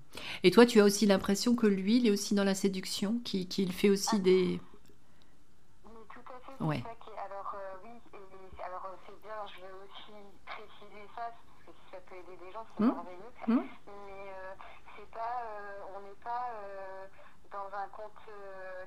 Et 0.43 0.51
toi, 0.51 0.67
tu 0.67 0.81
as 0.81 0.85
aussi 0.85 1.07
l'impression 1.07 1.57
que 1.57 1.67
lui, 1.67 1.99
il 1.99 2.07
est 2.07 2.11
aussi 2.11 2.35
dans 2.35 2.45
la 2.45 2.55
séduction, 2.55 3.19
qu'il 3.25 3.73
fait 3.73 3.89
aussi 3.89 4.17
ah. 4.17 4.19
des... 4.19 4.61
Oui, 5.85 5.93
tout 6.13 6.21
à 6.21 6.41
fait. 6.41 6.65
Ouais. 6.65 6.83
Ça 6.83 6.91
alors, 7.25 7.55
euh, 7.55 7.77
oui, 7.85 7.91
et, 8.13 8.63
alors 8.63 8.87
c'est 9.07 9.23
bien, 9.23 9.35
je 9.47 9.61
vais 9.61 9.73
aussi 9.85 10.13
préciser 10.45 11.07
ça, 11.15 11.31
ça 11.91 11.99
peut 12.09 12.17
aider 12.17 12.37
des 12.45 12.53
gens, 12.53 12.65
c'est 12.69 12.70
mmh. 12.81 12.93
merveilleux. 12.95 13.33
Mmh. 13.47 13.61
Mais 13.87 14.33
euh, 14.33 14.55
c'est 14.97 15.11
pas, 15.11 15.43
euh, 15.45 15.97
on 15.97 16.01
n'est 16.01 16.21
pas 16.23 16.49
euh, 16.55 17.07
dans 17.53 17.77
un 17.77 17.89
conte 17.89 18.13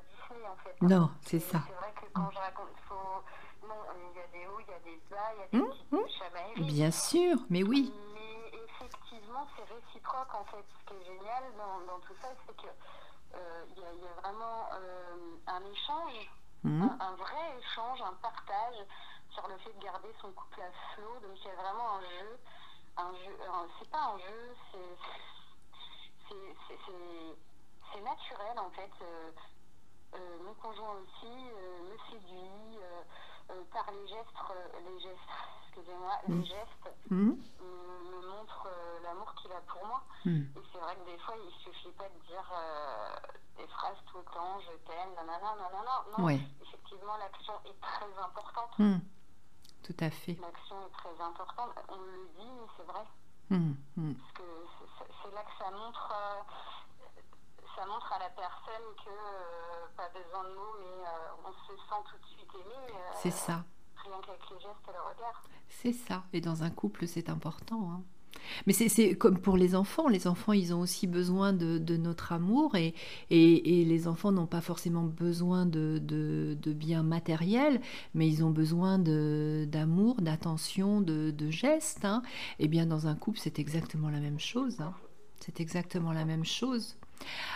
Disney 0.10 0.48
en 0.48 0.56
fait. 0.58 0.82
Non, 0.82 1.12
c'est 1.22 1.40
ça. 1.40 1.62
C'est 1.68 1.74
vrai 1.74 1.94
que 1.96 2.06
quand 2.14 2.30
je 2.32 2.38
raconte, 2.38 2.68
faut... 2.88 3.68
non, 3.68 3.76
il 4.12 4.18
y 4.18 4.22
a 4.22 4.28
des 4.28 4.48
hauts, 4.48 4.60
il 4.60 4.72
y 4.72 4.74
a 4.74 4.80
des 4.80 5.02
bas, 5.10 5.32
il 5.34 5.40
y 5.40 5.44
a 5.44 5.48
des 5.48 5.58
mmh. 5.58 5.70
petites 5.90 6.18
chamailleries. 6.20 6.74
Bien 6.74 6.92
sûr, 6.92 7.38
mais 7.50 7.64
oui. 7.64 7.94
Mais 8.14 8.60
effectivement, 8.66 9.48
c'est 9.56 9.64
réciproque 9.74 10.34
en 10.34 10.46
fait. 10.46 10.66
Ce 10.80 10.94
qui 10.94 11.02
est 11.02 11.06
génial 11.06 11.44
dans, 11.58 11.94
dans 11.94 12.00
tout 12.00 12.16
ça, 12.22 12.30
c'est 12.46 12.56
que 12.56 12.68
il 13.76 13.78
y, 13.78 13.82
y, 13.82 14.08
a 14.08 14.22
vraiment 14.22 14.70
un 15.48 15.62
échange, 15.66 16.32
un, 16.64 16.98
un, 17.00 17.16
vrai 17.16 17.58
échange, 17.60 18.00
un 18.02 18.14
partage 18.22 18.86
sur 19.32 19.48
le 19.48 19.58
fait 19.58 19.74
de 19.74 19.84
garder 19.84 20.14
son 20.22 20.32
couple 20.32 20.62
à 20.62 20.94
flot. 20.94 21.20
Donc 21.22 21.36
il 21.36 21.48
y 21.48 21.50
a 21.50 21.56
vraiment 21.56 21.98
un 21.98 22.02
jeu 22.02 22.40
un 22.98 23.14
jeu, 23.14 23.38
c'est 23.80 23.90
pas 23.90 24.14
un 24.14 24.20
jeu, 24.20 24.56
c'est 24.70 24.78
naturel 28.02 28.58
en 28.58 28.72
fait. 28.72 28.90
Euh, 29.02 29.32
euh, 30.16 30.38
mon 30.46 30.54
conjoint 30.56 30.96
aussi 31.02 31.26
euh, 31.26 31.84
me 31.90 31.98
séduit 32.12 32.80
par 33.72 33.86
les 33.92 34.08
gestes, 34.08 34.28
les 34.86 35.00
gestes, 35.00 35.20
excusez-moi, 35.68 36.14
les 36.28 36.36
mm. 36.36 36.46
gestes 36.46 36.90
mm. 37.10 37.34
me 37.60 38.22
montrent 38.28 38.70
l'amour 39.04 39.34
qu'il 39.36 39.52
a 39.52 39.62
pour 39.62 39.86
moi. 39.86 40.04
Mm. 40.26 40.44
Et 40.56 40.62
c'est 40.72 40.80
vrai 40.80 40.96
que 40.96 41.06
des 41.12 41.18
fois, 41.18 41.36
il 41.44 41.52
suffit 41.64 41.92
pas 41.98 42.10
de 42.10 42.20
dire 42.28 42.46
des 43.58 43.68
phrases 43.68 43.98
tout 44.12 44.20
le 44.20 44.26
temps, 44.26 44.60
je 44.62 44.72
t'aime, 44.88 45.14
nanana, 45.16 45.56
nanana. 45.56 46.06
Non, 46.18 46.30
effectivement, 46.30 47.18
l'action 47.18 47.54
est 47.66 47.80
très 47.82 48.24
importante. 48.24 49.02
Tout 49.84 49.96
à 50.00 50.10
fait. 50.10 50.38
L'action 50.42 50.76
est 50.88 50.92
très 50.92 51.24
importante. 51.24 51.72
On 51.90 51.98
le 51.98 52.30
dit, 52.38 52.50
mais 52.50 52.68
c'est 52.78 52.84
vrai. 52.84 53.06
Hum, 53.52 53.76
hum. 53.98 54.16
Parce 54.16 54.32
que 54.34 54.44
c'est 55.22 55.36
là 55.36 55.44
que 55.44 55.64
ça 55.64 55.72
montre, 55.72 56.14
euh, 56.16 56.42
ça 57.76 57.86
montre 57.86 58.14
à 58.14 58.20
la 58.20 58.30
personne 58.30 58.96
que 59.04 59.10
euh, 59.10 59.88
pas 59.98 60.10
besoin 60.10 60.44
de 60.46 60.56
mots, 60.56 60.76
mais 60.80 61.06
euh, 61.06 61.46
on 61.46 61.52
se 61.52 61.76
sent 61.76 62.02
tout 62.10 62.18
de 62.18 62.26
suite 62.26 62.50
aimé. 62.56 62.96
c'est 63.22 63.32
ça. 63.32 63.66
Rien 63.98 64.22
qu'avec 64.26 64.50
les 64.50 64.60
gestes 64.60 64.88
et 64.88 64.92
le 64.92 65.02
regard. 65.02 65.44
C'est 65.68 65.94
ça. 65.94 66.24
Et 66.32 66.40
dans 66.40 66.64
un 66.64 66.70
couple, 66.70 67.08
c'est 67.08 67.30
important. 67.30 67.92
Hein. 67.92 68.04
Mais 68.68 68.74
c'est 68.74 69.16
comme 69.16 69.40
pour 69.40 69.58
les 69.58 69.76
enfants. 69.76 70.08
Les 70.08 70.28
enfants, 70.28 70.54
ils 70.54 70.74
ont 70.74 70.82
aussi 70.82 71.08
besoin 71.08 71.54
de, 71.54 71.98
notre 71.98 72.32
amour 72.34 72.76
et, 72.76 72.94
et, 73.30 73.86
les 73.86 74.08
enfants 74.08 74.32
n'ont 74.32 74.48
pas 74.48 74.62
forcément 74.62 75.04
besoin 75.04 75.66
de, 75.66 76.00
biens 76.66 77.04
matériels, 77.04 77.82
mais 78.14 78.28
ils 78.28 78.44
ont 78.44 78.52
besoin 78.52 79.00
d'amour, 79.00 80.22
d'attention, 80.22 81.02
de, 81.02 81.34
gestes. 81.50 82.06
Hein. 82.06 82.24
Et 82.60 82.68
bien, 82.68 82.86
dans 82.86 83.08
un 83.08 83.16
couple, 83.16 83.40
c'est 83.42 83.60
exactement 83.60 84.10
la 84.10 84.20
même 84.20 84.40
chose. 84.40 84.82
Hein. 84.82 84.94
C'est 85.40 85.60
exactement 85.60 86.14
la 86.14 86.26
même 86.26 86.46
chose. 86.46 86.96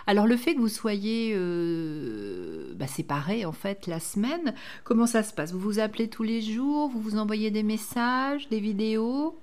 Alors 0.06 0.28
le 0.28 0.38
fait 0.38 0.56
que 0.56 0.60
vous 0.60 0.70
soyez 0.70 1.34
euh, 1.36 2.74
bah, 2.76 2.88
séparés 2.88 3.46
en 3.46 3.52
fait 3.52 3.88
la 3.88 4.00
semaine, 4.00 4.54
comment 4.84 5.08
ça 5.08 5.24
se 5.24 5.34
passe? 5.34 5.52
Vous 5.52 5.60
vous 5.60 5.80
appelez 5.80 6.10
tous 6.10 6.24
les 6.24 6.42
jours 6.42 6.90
Vous 6.90 7.02
vous 7.02 7.18
envoyez 7.18 7.52
des 7.52 7.64
messages, 7.64 8.48
des 8.50 8.60
vidéos? 8.60 9.38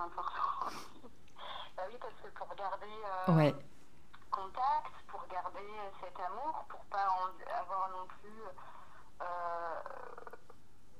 Important 0.00 0.70
bah 1.76 1.82
oui, 1.88 1.96
parce 2.00 2.14
que 2.14 2.28
pour 2.38 2.54
garder 2.54 2.86
euh, 3.28 3.52
contact, 4.30 4.92
pour 5.08 5.26
garder 5.28 5.66
cet 6.00 6.18
amour, 6.20 6.64
pour 6.68 6.80
pas 6.86 7.06
avoir 7.60 7.90
non 7.90 8.06
plus. 8.06 8.42
Euh, 9.20 9.82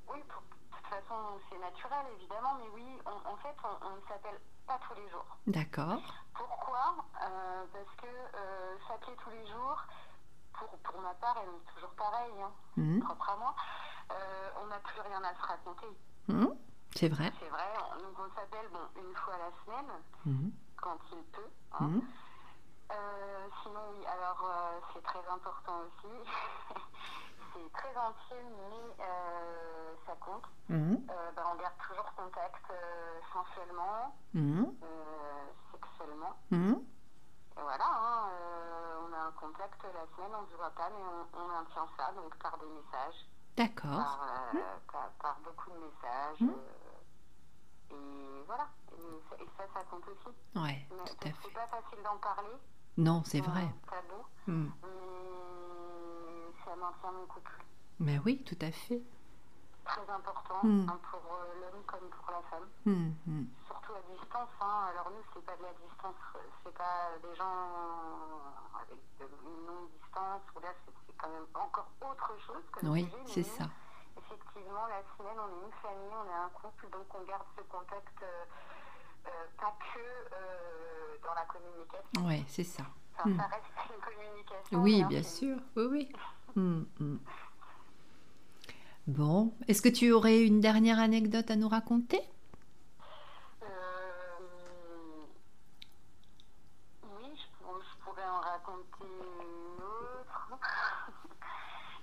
oui, 0.09 0.23
pour, 0.29 0.43
de 0.43 0.77
toute 0.77 0.87
façon, 0.87 1.41
c'est 1.49 1.59
naturel 1.59 2.07
évidemment, 2.17 2.55
mais 2.55 2.69
oui, 2.75 2.99
en 3.07 3.37
fait, 3.37 3.57
on 3.65 3.97
ne 3.97 4.01
s'appelle 4.09 4.41
pas 4.67 4.79
tous 4.89 4.95
les 4.95 5.09
jours. 5.09 5.37
D'accord. 5.47 6.01
Pourquoi? 6.35 6.97
Euh, 7.23 7.65
Parce 7.73 7.97
que 7.97 8.89
s'appeler 8.89 9.17
tous 9.17 9.31
les 9.31 9.47
jours, 9.47 9.83
pour, 10.53 10.69
pour 10.79 11.01
ma 11.01 11.15
part, 11.15 11.37
elle 11.43 11.49
est 11.49 11.75
toujours 11.75 11.95
pareille, 11.95 12.43
hein, 12.43 12.53
mmh. 12.77 13.01
propre 13.01 13.31
à 13.31 13.37
moi, 13.37 13.55
on 14.63 14.67
n'a 14.67 14.79
plus 14.81 15.01
rien 15.01 15.23
à 15.23 15.35
se 15.35 15.43
raconter. 15.43 15.87
Mmh. 16.29 16.47
C'est 17.01 17.09
vrai. 17.09 17.33
C'est 17.41 17.49
vrai. 17.49 17.65
Donc 17.97 18.13
on 18.19 18.29
s'appelle 18.35 18.69
bon, 18.71 19.01
une 19.01 19.15
fois 19.15 19.33
la 19.39 19.51
semaine, 19.65 19.91
mhm. 20.27 20.53
quand 20.77 20.99
il 21.13 21.25
peut. 21.33 21.49
Hein. 21.73 21.87
Mhm. 21.89 22.03
Euh, 22.93 23.49
sinon, 23.63 23.81
oui, 23.97 24.05
alors 24.05 24.45
euh, 24.45 24.81
c'est 24.93 25.03
très 25.03 25.27
important 25.33 25.81
aussi. 25.81 26.13
c'est 27.55 27.73
très 27.73 27.97
intime, 27.97 28.53
mais 28.53 29.03
euh, 29.03 29.95
ça 30.07 30.15
compte. 30.21 30.45
Mhm. 30.69 31.07
Bah, 31.07 31.43
on 31.51 31.57
garde 31.57 31.73
toujours 31.89 32.13
contact 32.15 32.67
sensuellement, 33.33 34.15
sexuellement. 35.73 36.37
Et 36.53 37.63
voilà, 37.63 37.87
hein, 37.87 38.29
on 39.09 39.13
a 39.15 39.21
un 39.25 39.33
contact 39.41 39.83
la 39.85 40.05
semaine, 40.17 40.37
on 40.39 40.43
ne 40.43 40.49
se 40.49 40.55
voit 40.57 40.75
pas, 40.77 40.91
mais 40.91 41.03
on, 41.03 41.41
on 41.41 41.49
maintient 41.49 41.89
ça 41.97 42.13
donc 42.13 42.37
par 42.37 42.59
des 42.59 42.67
messages. 42.67 43.25
D'accord. 43.61 44.19
Par, 44.91 45.11
par, 45.21 45.39
beaucoup 45.45 45.71
de 45.71 45.77
messages. 45.77 46.51
Et 47.91 48.43
voilà. 48.47 48.67
Et, 48.91 49.45
ça, 49.59 49.65
ça 49.75 49.85
compte 49.91 50.03
aussi. 50.09 50.35
Ouais, 50.57 50.87
tout 50.89 51.29
à 51.29 51.31
fait. 51.31 51.37
C'est 51.45 51.53
pas 51.53 51.67
facile 51.67 51.99
d'en 52.03 52.17
parler. 52.17 52.57
Non, 52.97 53.23
c'est 53.27 53.43
vrai. 53.43 53.69
Tabou. 53.91 54.25
Hmm. 54.47 54.71
Mais 54.83 56.65
ça 56.65 56.75
maintient 56.75 57.13
mon 57.13 57.27
couple. 57.27 57.53
Mais 57.99 58.19
oui, 58.25 58.43
tout 58.45 58.57
à 58.63 58.71
fait. 58.71 59.03
Très 59.85 60.09
important 60.11 60.61
hmm. 60.63 60.87
hein, 60.89 60.99
pour 61.11 61.21
euh, 61.21 61.61
l'homme 61.61 61.83
comme 61.87 62.09
pour 62.11 62.31
la 62.31 62.43
femme. 62.51 62.69
Hmm, 62.85 63.45
Surtout 63.67 63.93
à 63.95 64.03
distance. 64.13 64.49
Hein. 64.61 64.87
Alors 64.91 65.11
nous, 65.11 65.23
c'est 65.35 65.45
pas 65.45 65.57
de 65.57 65.63
la 65.63 65.73
distance, 65.73 66.15
c'est 66.65 66.75
pas 66.75 67.11
des 67.23 67.35
gens 67.35 67.69
avec 68.81 68.99
une 69.21 69.67
longue 69.67 69.89
distance 70.01 70.43
où 70.55 70.61
là, 70.61 70.69
c'est 70.87 71.17
quand 71.19 71.29
même 71.29 71.47
encore 71.55 71.89
autre 72.01 72.33
chose. 72.47 72.63
Comme 72.73 72.91
oui, 72.91 73.09
c'est 73.27 73.43
ça. 73.43 73.65
Effectivement, 74.17 74.87
la 74.87 75.03
semaine, 75.17 75.39
on 75.39 75.49
est 75.49 75.67
une 75.67 75.73
famille, 75.83 76.15
on 76.15 76.29
est 76.31 76.45
un 76.45 76.49
couple, 76.51 76.89
donc 76.91 77.07
on 77.15 77.25
garde 77.25 77.47
ce 77.57 77.63
contact 77.63 78.23
euh, 78.23 78.45
euh, 79.27 79.47
pas 79.59 79.75
que 79.95 80.01
euh, 80.01 81.17
dans 81.25 81.35
la 81.35 81.45
communication. 81.47 82.27
Oui, 82.27 82.45
c'est 82.49 82.65
ça. 82.65 82.83
Enfin, 83.17 83.31
Hmm. 83.31 83.37
ça 83.37 83.47
reste 83.49 83.65
une 83.95 84.01
communication. 84.01 84.79
Oui, 84.83 85.03
un 85.03 85.09
bien 85.09 85.23
sûr. 85.23 85.57
Oui, 85.77 85.87
oui. 85.91 86.13
Bon, 89.11 89.53
est-ce 89.67 89.83
que 89.83 89.89
tu 89.89 90.13
aurais 90.13 90.45
une 90.45 90.61
dernière 90.61 91.01
anecdote 91.01 91.51
à 91.51 91.57
nous 91.57 91.69
raconter? 91.69 92.21
Euh, 93.61 93.67
oui, 97.19 97.27
je, 97.35 97.65
pour- 97.65 97.81
je 97.83 98.05
pourrais 98.05 98.25
en 98.29 98.41
raconter 98.41 99.05
une 99.05 99.83
autre. 99.83 100.59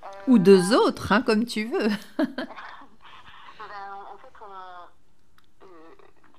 Euh, 0.04 0.08
Ou 0.28 0.38
deux 0.38 0.74
autres, 0.76 1.13
hein, 1.13 1.22
comme 1.22 1.46
tu 1.46 1.63
veux. 1.65 1.88
ben, 2.17 2.28
en 4.13 4.17
fait, 4.17 4.36
euh, 4.41 4.86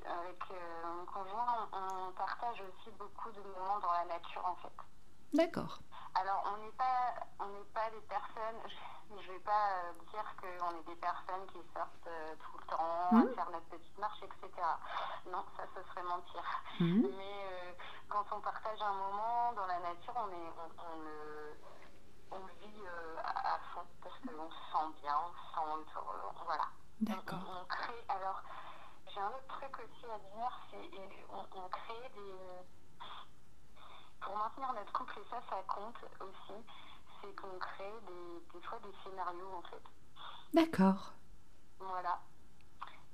avec 0.04 0.42
euh, 0.50 0.54
mon 0.98 1.06
conjoint, 1.06 1.68
on, 1.72 2.08
on 2.08 2.12
partage 2.12 2.60
aussi 2.60 2.90
beaucoup 2.98 3.30
de 3.30 3.40
moments 3.58 3.80
dans 3.80 3.92
la 3.92 4.04
nature, 4.14 4.44
en 4.44 4.56
fait. 4.56 4.74
D'accord. 5.32 5.80
Alors, 6.28 6.44
on 6.52 6.56
n'est 6.62 6.72
pas, 6.72 7.14
on 7.40 7.46
n'est 7.46 7.64
pas 7.72 7.88
des 7.88 8.00
personnes. 8.02 8.60
Je, 8.66 9.22
je 9.22 9.32
vais 9.32 9.38
pas 9.40 9.70
euh, 9.72 9.92
dire 10.12 10.24
qu'on 10.36 10.76
est 10.78 10.82
des 10.84 10.96
personnes 10.96 11.46
qui 11.46 11.58
sortent 11.72 12.06
euh, 12.06 12.34
tout 12.36 12.58
le 12.58 12.64
temps 12.66 13.08
à 13.16 13.34
faire 13.34 13.50
notre 13.50 13.64
petite 13.68 13.96
marche, 13.98 14.22
etc. 14.22 14.50
Non, 15.24 15.42
ça, 15.56 15.62
ce 15.74 15.82
serait 15.88 16.02
mentir. 16.02 16.42
Mhm. 16.80 17.08
Mais 17.16 17.46
euh, 17.50 17.72
quand 18.10 18.24
on 18.32 18.40
partage 18.42 18.82
un 18.82 18.92
moment 18.92 19.52
dans 19.54 19.66
la 19.68 19.78
nature, 19.80 20.12
on 20.16 20.28
est, 20.28 20.52
on, 20.60 20.92
on 20.92 21.00
le, 21.00 21.58
on 22.32 22.38
le 22.40 22.52
vit 22.60 22.82
à, 23.24 23.54
à 23.54 23.58
fond 23.72 23.86
parce 24.02 24.18
qu'on 24.20 24.50
se 24.50 24.56
sent 24.72 25.00
bien, 25.00 25.16
on 25.18 25.32
se 25.32 25.88
sent, 25.88 26.00
voilà. 26.44 26.64
D'accord. 27.00 27.38
on- 27.48 27.62
on 27.62 27.64
crée. 27.64 28.04
Alors, 28.10 28.42
j'ai 29.14 29.20
un 29.20 29.28
autre 29.28 29.46
truc 29.48 29.78
aussi 29.78 30.04
à 30.12 30.18
dire, 30.18 30.60
c'est 30.70 31.26
on, 31.32 31.46
on 31.64 31.68
crée 31.70 32.08
des 32.14 32.34
pour 34.20 34.36
maintenir 34.36 34.72
notre 34.72 34.92
couple, 34.92 35.18
et 35.20 35.30
ça, 35.30 35.40
ça 35.48 35.62
compte 35.66 35.96
aussi, 36.20 36.58
c'est 37.20 37.34
qu'on 37.36 37.58
crée 37.58 37.92
des, 38.06 38.58
des 38.58 38.66
fois 38.66 38.78
des 38.80 38.92
scénarios, 39.04 39.54
en 39.56 39.62
fait. 39.62 39.82
D'accord. 40.54 41.12
Voilà. 41.78 42.18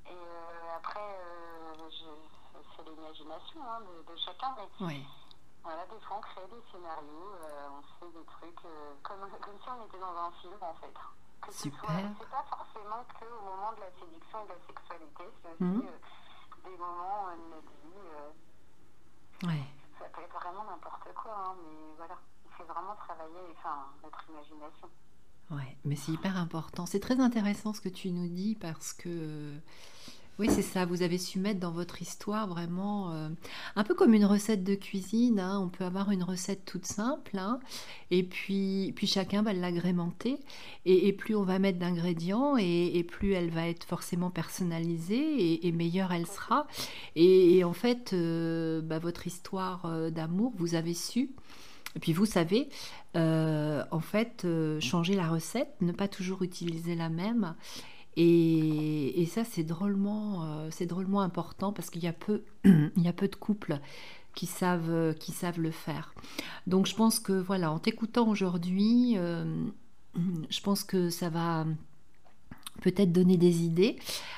Et 0.07 0.13
euh, 0.13 0.77
après, 0.77 1.01
euh, 1.01 1.91
c'est 2.77 2.83
l'imagination 2.89 3.61
hein, 3.63 3.81
de, 3.81 4.13
de 4.13 4.17
chacun, 4.19 4.55
mais 4.57 4.69
Oui. 4.87 5.07
voilà, 5.63 5.85
des 5.87 6.01
fois, 6.01 6.17
on 6.19 6.21
crée 6.21 6.47
des 6.49 6.63
scénarios, 6.73 7.33
euh, 7.43 7.69
on 7.71 7.83
fait 8.01 8.13
des 8.19 8.25
trucs 8.25 8.63
comme, 9.03 9.21
comme 9.41 9.59
si 9.63 9.69
on 9.69 9.85
était 9.87 9.99
dans 9.99 10.17
un 10.17 10.31
film, 10.41 10.57
en 10.61 10.75
fait. 10.75 10.95
Que 11.43 11.53
ce 11.53 11.63
Super. 11.65 11.91
c'est 12.19 12.31
pas 12.31 12.45
forcément 12.49 13.05
que 13.21 13.27
au 13.27 13.43
moment 13.45 13.73
de 13.75 13.81
la 13.81 13.91
séduction 14.01 14.45
et 14.45 14.49
de 14.49 14.53
la 14.55 14.67
sexualité, 14.67 15.25
c'est 15.43 15.53
aussi 15.53 15.87
euh, 15.87 15.99
des 16.65 16.77
moments 16.79 17.29
de 17.37 17.55
notre 17.55 17.73
vie. 17.85 18.09
Ouais. 19.47 19.65
Ça 19.99 20.07
peut 20.07 20.23
être 20.23 20.35
vraiment 20.35 20.65
n'importe 20.65 21.09
quoi, 21.15 21.35
hein, 21.37 21.57
mais 21.63 21.95
voilà, 21.97 22.17
il 22.45 22.51
faut 22.53 22.65
vraiment 22.65 22.95
travailler 22.97 23.55
enfin, 23.57 23.87
notre 24.03 24.25
imagination. 24.29 24.89
Ouais, 25.51 25.77
mais 25.85 25.97
c'est 25.97 26.13
hyper 26.13 26.37
important. 26.37 26.87
C'est 26.87 27.01
très 27.01 27.21
intéressant 27.21 27.73
ce 27.73 27.81
que 27.81 27.89
tu 27.89 28.11
nous 28.11 28.29
dis 28.29 28.55
parce 28.55 28.93
que 28.93 29.59
oui, 30.39 30.49
c'est 30.51 30.63
ça. 30.63 30.85
Vous 30.85 31.03
avez 31.03 31.19
su 31.19 31.39
mettre 31.39 31.61
dans 31.61 31.71
votre 31.71 32.03
histoire 32.03 32.49
vraiment 32.49 33.13
euh, 33.13 33.29
un 33.77 33.85
peu 33.85 33.95
comme 33.95 34.15
une 34.15 34.25
recette 34.25 34.65
de 34.65 34.75
cuisine. 34.75 35.39
hein. 35.39 35.61
On 35.63 35.69
peut 35.69 35.85
avoir 35.85 36.11
une 36.11 36.25
recette 36.25 36.65
toute 36.65 36.87
simple, 36.87 37.39
hein, 37.39 37.61
et 38.11 38.25
puis 38.25 38.93
puis 38.97 39.07
chacun 39.07 39.43
va 39.43 39.53
l'agrémenter. 39.53 40.39
Et, 40.87 41.13
plus 41.13 41.37
on 41.37 41.45
va 41.45 41.59
mettre 41.59 41.79
d'ingrédients, 41.79 42.57
et, 42.59 43.05
plus 43.09 43.33
elle 43.33 43.51
va 43.51 43.69
être 43.69 43.85
forcément 43.85 44.31
personnalisée, 44.31 45.67
et, 45.67 45.73
meilleure 45.73 46.13
elle 46.13 46.27
sera. 46.27 46.67
Et, 47.17 47.63
en 47.65 47.73
fait, 47.73 48.13
euh, 48.13 48.81
bah, 48.83 48.99
votre 48.99 49.27
histoire 49.27 49.87
euh, 49.87 50.11
d'amour, 50.11 50.53
vous 50.57 50.75
avez 50.75 50.95
su. 50.95 51.31
Et 51.97 52.01
puis 52.01 52.13
vous 52.13 52.27
savez, 52.27 52.69
en 53.15 54.01
fait, 54.01 54.45
changer 54.81 55.15
la 55.15 55.29
recette, 55.29 55.69
ne 55.81 55.93
pas 55.93 56.09
toujours 56.09 56.43
utiliser 56.43 56.97
la 56.97 57.09
même. 57.09 57.55
Et, 58.17 59.27
ça, 59.31 59.45
c'est 59.45 59.65
drôlement, 59.65 60.45
euh, 60.45 60.69
c'est 60.71 60.87
drôlement 60.87 61.21
important 61.21 61.73
parce 61.73 61.91
qu'il 61.91 62.05
y 62.05 62.07
a 62.07 62.13
peu, 62.13 62.43
il 62.65 63.03
y 63.03 63.09
a 63.09 63.13
peu 63.13 63.29
de 63.29 63.35
couples 63.35 63.81
qui 64.35 64.47
savent, 64.47 64.91
euh, 64.91 65.13
qui 65.13 65.33
savent 65.33 65.61
le 65.61 65.71
faire. 65.71 66.15
Donc, 66.67 66.87
je 66.87 66.95
pense 66.95 67.19
que 67.19 67.33
voilà, 67.33 67.73
en 67.73 67.79
t'écoutant 67.79 68.29
aujourd'hui, 68.29 69.15
euh, 69.17 69.67
je 70.51 70.61
pense 70.61 70.85
que 70.85 71.11
ça 71.11 71.29
va 71.29 71.67
peut-être 72.83 73.13
donner 73.13 73.37
des 73.37 73.63
idées 73.63 73.97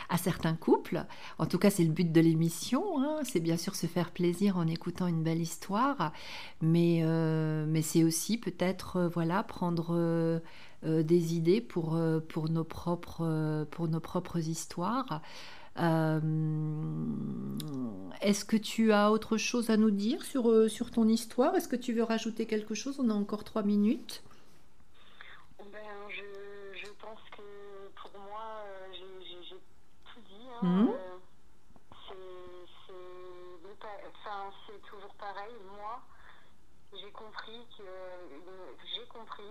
à 0.08 0.18
certains 0.18 0.54
couples. 0.54 1.04
En 1.38 1.46
tout 1.46 1.58
cas, 1.58 1.70
c'est 1.70 1.84
le 1.84 1.90
but 1.90 2.12
de 2.12 2.20
l'émission. 2.20 3.00
hein. 3.00 3.20
C'est 3.24 3.40
bien 3.40 3.56
sûr 3.56 3.74
se 3.74 3.86
faire 3.86 4.10
plaisir 4.10 4.56
en 4.56 4.66
écoutant 4.66 5.06
une 5.06 5.22
belle 5.22 5.40
histoire, 5.40 6.12
mais, 6.60 7.02
mais 7.66 7.82
c'est 7.82 8.04
aussi 8.04 8.36
peut-être 8.36 9.10
voilà 9.12 9.42
prendre 9.42 10.42
des 10.82 11.34
idées 11.34 11.60
pour, 11.60 11.96
euh, 11.96 12.20
pour, 12.20 12.48
nos 12.48 12.64
propres, 12.64 13.22
euh, 13.24 13.64
pour 13.64 13.88
nos 13.88 14.00
propres 14.00 14.38
histoires. 14.38 15.20
Euh, 15.78 16.20
Est-ce 18.22 18.44
que 18.44 18.56
tu 18.56 18.92
as 18.92 19.10
autre 19.10 19.36
chose 19.36 19.68
à 19.70 19.76
nous 19.76 19.90
dire 19.90 20.24
sur, 20.24 20.50
euh, 20.50 20.68
sur 20.68 20.90
ton 20.90 21.06
histoire? 21.08 21.54
Est-ce 21.54 21.68
que 21.68 21.76
tu 21.76 21.92
veux 21.92 22.02
rajouter 22.02 22.46
quelque 22.46 22.74
chose? 22.74 22.98
On 22.98 23.10
a 23.10 23.14
encore 23.14 23.44
trois 23.44 23.62
minutes. 23.62 24.22
Ben, 25.58 25.78
je, 26.08 26.78
je 26.78 26.90
pense 27.00 27.20
que 27.36 27.42
pour 28.00 28.20
moi, 28.20 28.62
euh, 28.64 28.86
j'ai- 28.92 29.56
tout 30.14 30.20
dit. 30.28 30.46
hein. 30.62 30.66
Mhm. 30.66 30.88
Euh, 30.88 31.16
c'est- 34.66 34.80
toujours 34.90 35.14
pareil. 35.14 35.54
Moi, 35.76 36.00
j'ai 36.92 37.10
compris 37.10 37.66
que 37.76 37.82
euh, 37.82 38.72
j'ai 38.94 39.06
compris 39.08 39.42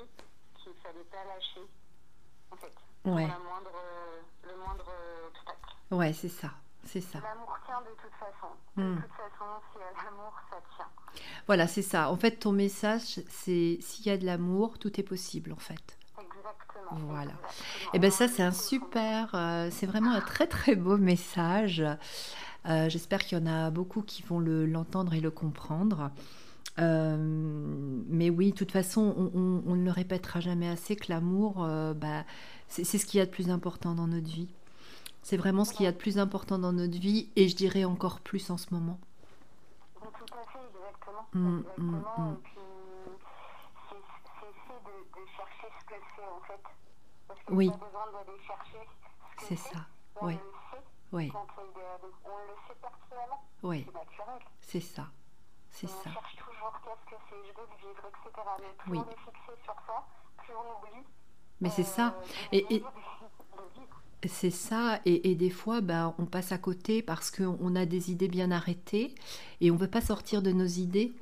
qu'il 0.71 0.81
fallait 0.83 1.05
pas 1.11 1.23
lâcher, 1.33 1.67
en 2.51 2.55
fait, 2.57 2.73
Ouais. 3.05 3.27
la 3.27 3.37
moindre, 3.39 3.71
le 4.43 4.57
moindre 4.65 4.85
obstacle. 5.27 5.75
Ouais, 5.91 6.13
c'est 6.13 6.29
ça. 6.29 6.49
C'est 6.87 7.01
ça. 7.01 7.19
L'amour 7.19 7.57
tient 7.65 7.81
de 7.81 7.89
toute 8.01 8.13
façon. 8.19 8.53
Mm. 8.75 8.95
De 8.95 9.01
toute 9.01 9.11
façon, 9.11 9.45
s'il 9.71 9.81
y 9.81 9.83
a 9.83 10.03
l'amour, 10.03 10.33
ça 10.51 10.57
tient. 10.75 10.85
Voilà, 11.47 11.67
c'est 11.67 11.81
ça. 11.81 12.09
En 12.11 12.15
fait, 12.15 12.31
ton 12.37 12.51
message, 12.51 13.19
c'est 13.29 13.77
s'il 13.81 14.05
y 14.05 14.09
a 14.09 14.17
de 14.17 14.25
l'amour, 14.25 14.77
tout 14.79 14.99
est 14.99 15.03
possible, 15.03 15.51
en 15.53 15.57
fait. 15.57 15.97
Exactement. 16.19 17.07
Voilà. 17.07 17.31
exactement. 17.31 17.91
Et 17.93 17.99
ben 17.99 18.11
ça, 18.11 18.27
c'est 18.27 18.43
un 18.43 18.51
super, 18.51 19.33
euh, 19.33 19.69
c'est 19.71 19.85
vraiment 19.87 20.11
un 20.13 20.21
très 20.21 20.45
très 20.47 20.75
beau 20.75 20.97
message. 20.97 21.83
Euh, 22.67 22.89
J'espère 22.89 23.19
qu'il 23.19 23.37
y 23.37 23.41
en 23.41 23.47
a 23.47 23.69
beaucoup 23.71 24.01
qui 24.01 24.21
vont 24.23 24.39
le- 24.39 24.65
l'entendre 24.65 25.13
et 25.13 25.21
le 25.21 25.31
comprendre. 25.31 26.11
Euh, 26.79 27.15
mais 27.19 28.29
oui, 28.29 28.51
de 28.51 28.55
toute 28.57 28.71
façon, 28.71 29.13
on, 29.17 29.31
on- 29.39 29.63
on 29.65 29.75
ne 29.75 29.83
le 29.85 29.91
répétera 29.91 30.39
jamais 30.41 30.67
assez 30.67 30.95
que 30.95 31.05
l'amour, 31.11 31.63
euh, 31.63 31.93
bah, 31.93 32.25
c'est 32.67 32.83
ce 32.83 33.05
qu'il 33.05 33.17
y 33.19 33.21
a 33.21 33.25
de 33.25 33.31
plus 33.31 33.49
important 33.49 33.95
dans 33.95 34.07
notre 34.07 34.27
vie. 34.29 34.49
C'est 35.21 35.37
vraiment 35.37 35.63
ce 35.65 35.73
qu'il 35.73 35.85
y 35.85 35.87
a 35.87 35.91
de 35.91 35.97
plus 35.97 36.19
important 36.19 36.59
dans 36.59 36.73
notre 36.73 36.97
vie, 36.99 37.29
et 37.35 37.47
je 37.47 37.55
dirais 37.55 37.85
encore 37.85 38.19
plus 38.19 38.49
en 38.51 38.57
ce 38.57 38.73
moment. 38.73 38.99
Oui, 40.01 40.07
Tout 40.13 40.35
à 40.35 40.43
fait, 40.51 40.59
exactement. 40.69 41.27
Mm, 41.33 41.59
exactement. 41.59 41.97
mm, 41.97 42.21
mm. 42.21 42.33
Et 42.33 42.43
puis, 42.43 42.59
c'est 43.89 44.83
de, 44.85 45.21
de 45.21 45.25
chercher 45.35 45.67
ce 45.79 45.85
que 45.85 45.95
c'est, 46.15 46.23
en 46.27 46.41
fait. 46.45 46.61
Parce 47.27 47.39
que 47.43 47.53
Oui. 47.53 47.69
pas 47.69 47.77
besoin 47.77 48.05
d'aller 48.11 48.37
chercher 48.45 48.87
ce 49.31 49.35
que 49.41 49.45
C'est 49.47 49.55
ça. 49.73 49.87
On 50.21 50.27
Oui, 50.27 50.33
le 50.33 50.39
sait 50.39 50.83
oui, 51.11 51.31
on 51.33 51.39
le 51.39 52.55
sait 52.67 52.75
pertinemment. 52.81 53.41
oui, 53.63 53.85
C'est 53.87 53.93
naturel. 53.93 54.41
c'est 54.61 54.79
ça. 54.81 55.07
C'est 55.75 55.87
Mais 55.87 55.93
on 55.99 56.03
ça. 56.03 56.09
cherche 56.11 56.35
toujours 56.37 56.73
qu'est-ce 56.83 57.11
que 57.11 57.21
c'est, 57.29 57.35
je 57.47 57.53
veux 57.53 57.67
le 57.67 57.77
vivre, 57.87 58.03
etc. 58.07 58.47
Mais 58.59 58.73
plus 58.77 58.91
Oui. 58.91 58.97
on 58.99 59.11
est 59.11 59.19
fixé 59.25 59.61
sur 59.63 59.75
ça, 59.85 60.05
plus 60.37 60.53
on 60.55 60.79
oublie. 60.79 61.03
Mais 61.61 61.69
c'est 61.69 61.81
euh, 61.81 61.85
ça. 61.85 62.15
de 62.51 62.57
Et- 62.57 62.75
et-. 62.75 62.83
C'est 64.27 64.49
ça, 64.51 64.99
et, 65.05 65.29
et 65.29 65.35
des 65.35 65.51
fois, 65.51 65.81
bah, 65.81 66.15
on 66.17 66.25
passe 66.25 66.51
à 66.51 66.57
côté 66.57 67.03
parce 67.03 67.29
qu'on 67.29 67.57
on 67.61 67.75
a 67.75 67.85
des 67.85 68.09
idées 68.11 68.27
bien 68.27 68.49
arrêtées 68.49 69.13
et 69.61 69.69
on 69.69 69.75
veut 69.75 69.89
pas 69.89 70.01
sortir 70.01 70.41
de 70.41 70.51
nos 70.51 70.65
idées. 70.65 71.13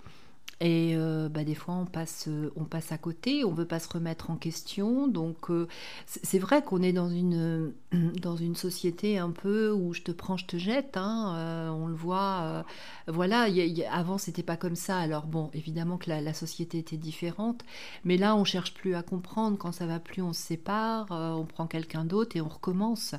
Et 0.63 0.93
euh, 0.95 1.27
bah, 1.27 1.43
des 1.43 1.55
fois, 1.55 1.75
on 1.75 1.85
passe, 1.85 2.29
euh, 2.29 2.49
on 2.55 2.63
passe 2.63 2.93
à 2.93 2.97
côté, 2.97 3.43
on 3.43 3.51
veut 3.51 3.65
pas 3.65 3.79
se 3.79 3.89
remettre 3.89 4.29
en 4.31 4.37
question. 4.37 5.09
Donc, 5.09 5.49
euh, 5.51 5.67
c'est 6.05 6.39
vrai 6.39 6.63
qu'on 6.63 6.81
est 6.81 6.93
dans 6.93 7.09
une, 7.09 7.73
dans 8.21 8.37
une 8.37 8.55
société 8.55 9.17
un 9.17 9.31
peu 9.31 9.71
où 9.71 9.93
je 9.93 10.03
te 10.03 10.11
prends, 10.13 10.37
je 10.37 10.45
te 10.45 10.55
jette. 10.55 10.95
hein, 10.95 11.75
on 11.77 11.87
le 11.87 11.93
voit. 11.93 12.65
voilà, 13.07 13.49
il 13.49 13.57
y 13.57 13.61
a- 13.61 13.65
y 13.65 13.83
avant, 13.83 14.17
c'était 14.17 14.41
pas 14.43 14.55
comme 14.55 14.77
ça. 14.77 14.97
Alors, 14.99 15.25
bon, 15.27 15.49
évidemment 15.53 15.97
que 15.97 16.09
la, 16.09 16.33
société 16.33 16.77
était 16.77 16.97
différente. 16.97 17.65
Mais 18.05 18.15
là, 18.17 18.35
on 18.37 18.45
cherche 18.45 18.73
plus 18.73 18.95
à 18.95 19.03
comprendre. 19.03 19.57
Quand 19.57 19.73
ça 19.73 19.85
va 19.85 19.99
plus, 19.99 20.21
on 20.21 20.31
se 20.31 20.41
sépare, 20.41 21.07
on 21.11 21.45
prend 21.45 21.67
quelqu'un 21.67 22.05
d'autre 22.05 22.37
et 22.37 22.41
on 22.41 22.47
recommence. 22.47 23.15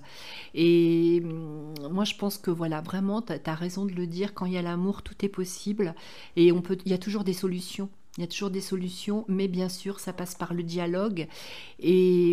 Et 0.55 1.21
hum, 1.25 1.75
moi, 1.93 2.05
je 2.05 2.15
pense 2.17 2.39
que 2.39 2.51
voilà, 2.51 2.81
vraiment, 2.81 3.21
tu 3.23 3.35
as, 3.35 3.55
raison 3.55 3.85
de 3.85 3.93
le 3.93 4.07
dire. 4.07 4.33
Quand 4.35 4.47
il 4.47 4.55
y 4.55 4.59
a 4.59 4.63
l'amour, 4.63 5.03
tout 5.03 5.25
est 5.25 5.29
possible. 5.29 5.95
Et 6.37 6.47
il 6.49 6.91
y 6.91 6.95
a 6.95 6.99
toujours 6.99 7.25
des 7.25 7.34
solutions. 7.35 7.91
Il 8.17 8.21
y 8.21 8.25
a 8.25 8.29
toujours 8.29 8.51
des 8.51 8.61
solutions, 8.61 9.25
mais 9.27 9.49
bien 9.49 9.69
sûr, 9.69 9.99
ça 9.99 10.13
passe 10.13 10.37
par 10.37 10.55
le 10.55 10.63
dialogue 10.63 11.27
et, 11.81 12.31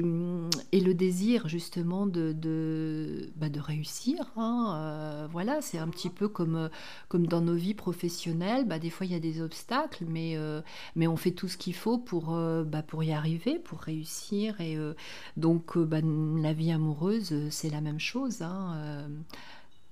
et 0.71 0.79
le 0.79 0.93
désir 0.93 1.47
justement 1.47 2.05
de, 2.05 2.33
de, 2.33 3.31
bah, 3.35 3.49
de 3.49 3.59
réussir. 3.59 4.31
Hein. 4.37 4.75
Euh, 4.75 5.27
voilà, 5.31 5.59
c'est 5.61 5.79
un 5.79 5.87
petit 5.87 6.11
peu 6.11 6.27
comme, 6.27 6.69
comme 7.07 7.25
dans 7.25 7.41
nos 7.41 7.55
vies 7.55 7.73
professionnelles. 7.73 8.67
Bah, 8.67 8.77
des 8.77 8.91
fois, 8.91 9.07
il 9.07 9.11
y 9.11 9.15
a 9.15 9.19
des 9.19 9.41
obstacles, 9.41 10.05
mais, 10.07 10.37
euh, 10.37 10.61
mais 10.95 11.07
on 11.07 11.17
fait 11.17 11.31
tout 11.31 11.47
ce 11.47 11.57
qu'il 11.57 11.73
faut 11.73 11.97
pour, 11.97 12.35
euh, 12.35 12.63
bah, 12.63 12.83
pour 12.83 13.03
y 13.03 13.11
arriver, 13.11 13.57
pour 13.57 13.79
réussir. 13.79 14.61
Et 14.61 14.77
donc, 15.35 15.75
la 15.75 16.53
vie 16.53 16.71
amoureuse, 16.71 17.49
c'est 17.49 17.71
la 17.71 17.81
même 17.81 17.99
chose. 17.99 18.43
Hein. 18.43 19.09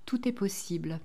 tout 0.06 0.28
est 0.28 0.34
possible. 0.34 1.00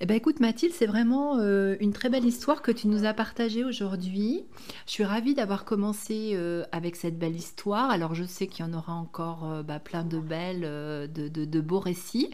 Eh 0.00 0.06
ben, 0.06 0.16
écoute 0.16 0.38
Mathilde, 0.38 0.72
c'est 0.72 0.86
vraiment 0.86 1.38
euh, 1.38 1.74
une 1.80 1.92
très 1.92 2.08
belle 2.08 2.24
histoire 2.24 2.62
que 2.62 2.70
tu 2.70 2.86
nous 2.86 3.04
as 3.04 3.14
partagée 3.14 3.64
aujourd'hui. 3.64 4.44
Je 4.86 4.92
suis 4.92 5.04
ravie 5.04 5.34
d'avoir 5.34 5.64
commencé 5.64 6.34
euh, 6.34 6.62
avec 6.70 6.94
cette 6.94 7.18
belle 7.18 7.34
histoire. 7.34 7.90
Alors 7.90 8.14
je 8.14 8.22
sais 8.22 8.46
qu'il 8.46 8.64
y 8.64 8.68
en 8.68 8.74
aura 8.74 8.92
encore 8.92 9.50
euh, 9.50 9.62
bah, 9.64 9.80
plein 9.80 10.04
de 10.04 10.20
belles, 10.20 10.60
de, 10.60 11.60
beaux 11.60 11.80
récits. 11.80 12.30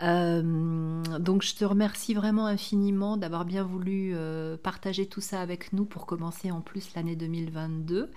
donc 0.00 1.42
je 1.42 1.54
te 1.54 1.64
remercie 1.64 2.12
vraiment 2.12 2.44
infiniment 2.44 3.16
d'avoir 3.16 3.46
bien 3.46 3.62
voulu 3.62 4.14
partager 4.62 5.06
tout 5.06 5.22
ça 5.22 5.40
avec 5.40 5.72
nous 5.72 5.86
pour 5.86 6.04
commencer 6.04 6.50
en 6.50 6.60
plus 6.60 6.94
l'année 6.94 7.16
2022. 7.16 8.10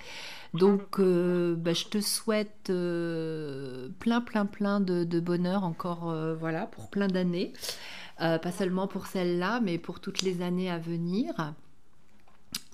Donc 0.54 1.00
bah, 1.00 1.74
je 1.74 1.86
te 1.86 2.02
souhaite 2.02 2.66
plein 2.66 4.22
plein 4.22 4.46
plein 4.46 4.82
de, 4.82 5.06
de 5.06 5.20
bonheur 5.22 5.64
encore 5.64 6.14
voilà 6.38 6.68
pour 6.68 6.90
plein 6.90 7.08
d'années. 7.08 7.54
Euh, 8.22 8.38
pas 8.38 8.52
seulement 8.52 8.88
pour 8.88 9.08
celle-là, 9.08 9.60
mais 9.60 9.78
pour 9.78 10.00
toutes 10.00 10.22
les 10.22 10.42
années 10.42 10.70
à 10.70 10.78
venir. 10.78 11.54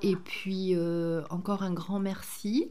Et 0.01 0.15
puis 0.15 0.75
euh, 0.75 1.23
encore 1.29 1.63
un 1.63 1.73
grand 1.73 1.99
merci. 1.99 2.69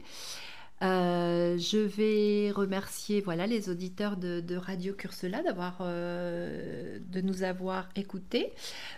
Euh, 0.82 1.58
je 1.58 1.78
vais 1.78 2.52
remercier 2.52 3.20
voilà 3.20 3.48
les 3.48 3.68
auditeurs 3.68 4.16
de, 4.16 4.56
Radio 4.56 4.94
Cursela 4.94 5.42
d'avoir 5.42 5.78
euh, 5.80 6.98
de 7.10 7.20
nous 7.20 7.42
avoir 7.42 7.88
écoutés. 7.96 8.52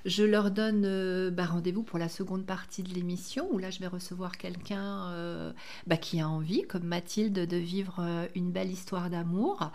Je 0.04 0.22
leur 0.22 0.50
donne 0.50 0.84
euh, 0.84 1.30
bah, 1.30 1.46
rendez-vous 1.46 1.82
pour 1.82 1.98
la 1.98 2.08
seconde 2.08 2.44
partie 2.44 2.82
de 2.82 2.92
l'émission 2.92 3.48
où 3.50 3.58
là 3.58 3.70
je 3.70 3.78
vais 3.80 3.86
recevoir 3.86 4.36
quelqu'un 4.36 5.54
bah, 5.86 5.96
qui 5.96 6.20
a 6.20 6.28
envie, 6.28 6.62
comme 6.62 6.84
Mathilde, 6.84 7.46
de 7.46 7.56
vivre 7.56 8.28
une 8.34 8.50
belle 8.50 8.70
histoire 8.70 9.10
d'amour. 9.10 9.70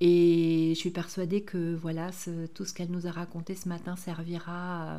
Et 0.00 0.72
je 0.74 0.78
suis 0.78 0.90
persuadée 0.90 1.42
que 1.42 1.74
voilà 1.74 2.10
tout 2.54 2.64
ce 2.64 2.72
qu'elle 2.74 2.90
nous 2.90 3.06
a 3.06 3.10
raconté 3.10 3.54
ce 3.54 3.68
matin 3.68 3.96
servira 3.96 4.98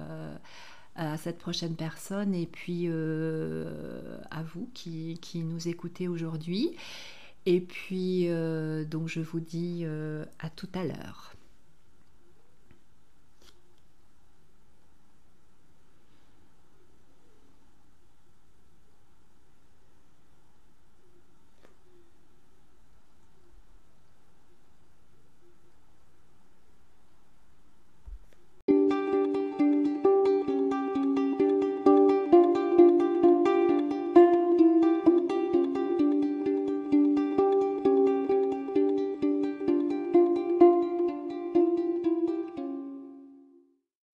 à 0.95 1.17
cette 1.17 1.39
prochaine 1.39 1.75
personne 1.75 2.33
et 2.33 2.45
puis 2.45 2.83
euh, 2.87 4.17
à 4.29 4.43
vous 4.43 4.69
qui, 4.73 5.19
nous 5.35 5.67
écoutez 5.67 6.07
aujourd'hui. 6.07 6.75
Et 7.45 7.59
puis, 7.59 8.29
euh, 8.29 8.85
donc, 8.85 9.07
je 9.07 9.19
vous 9.19 9.39
dis 9.39 9.81
euh, 9.83 10.23
à 10.39 10.49
tout 10.49 10.69
à 10.73 10.85
l'heure. 10.85 11.32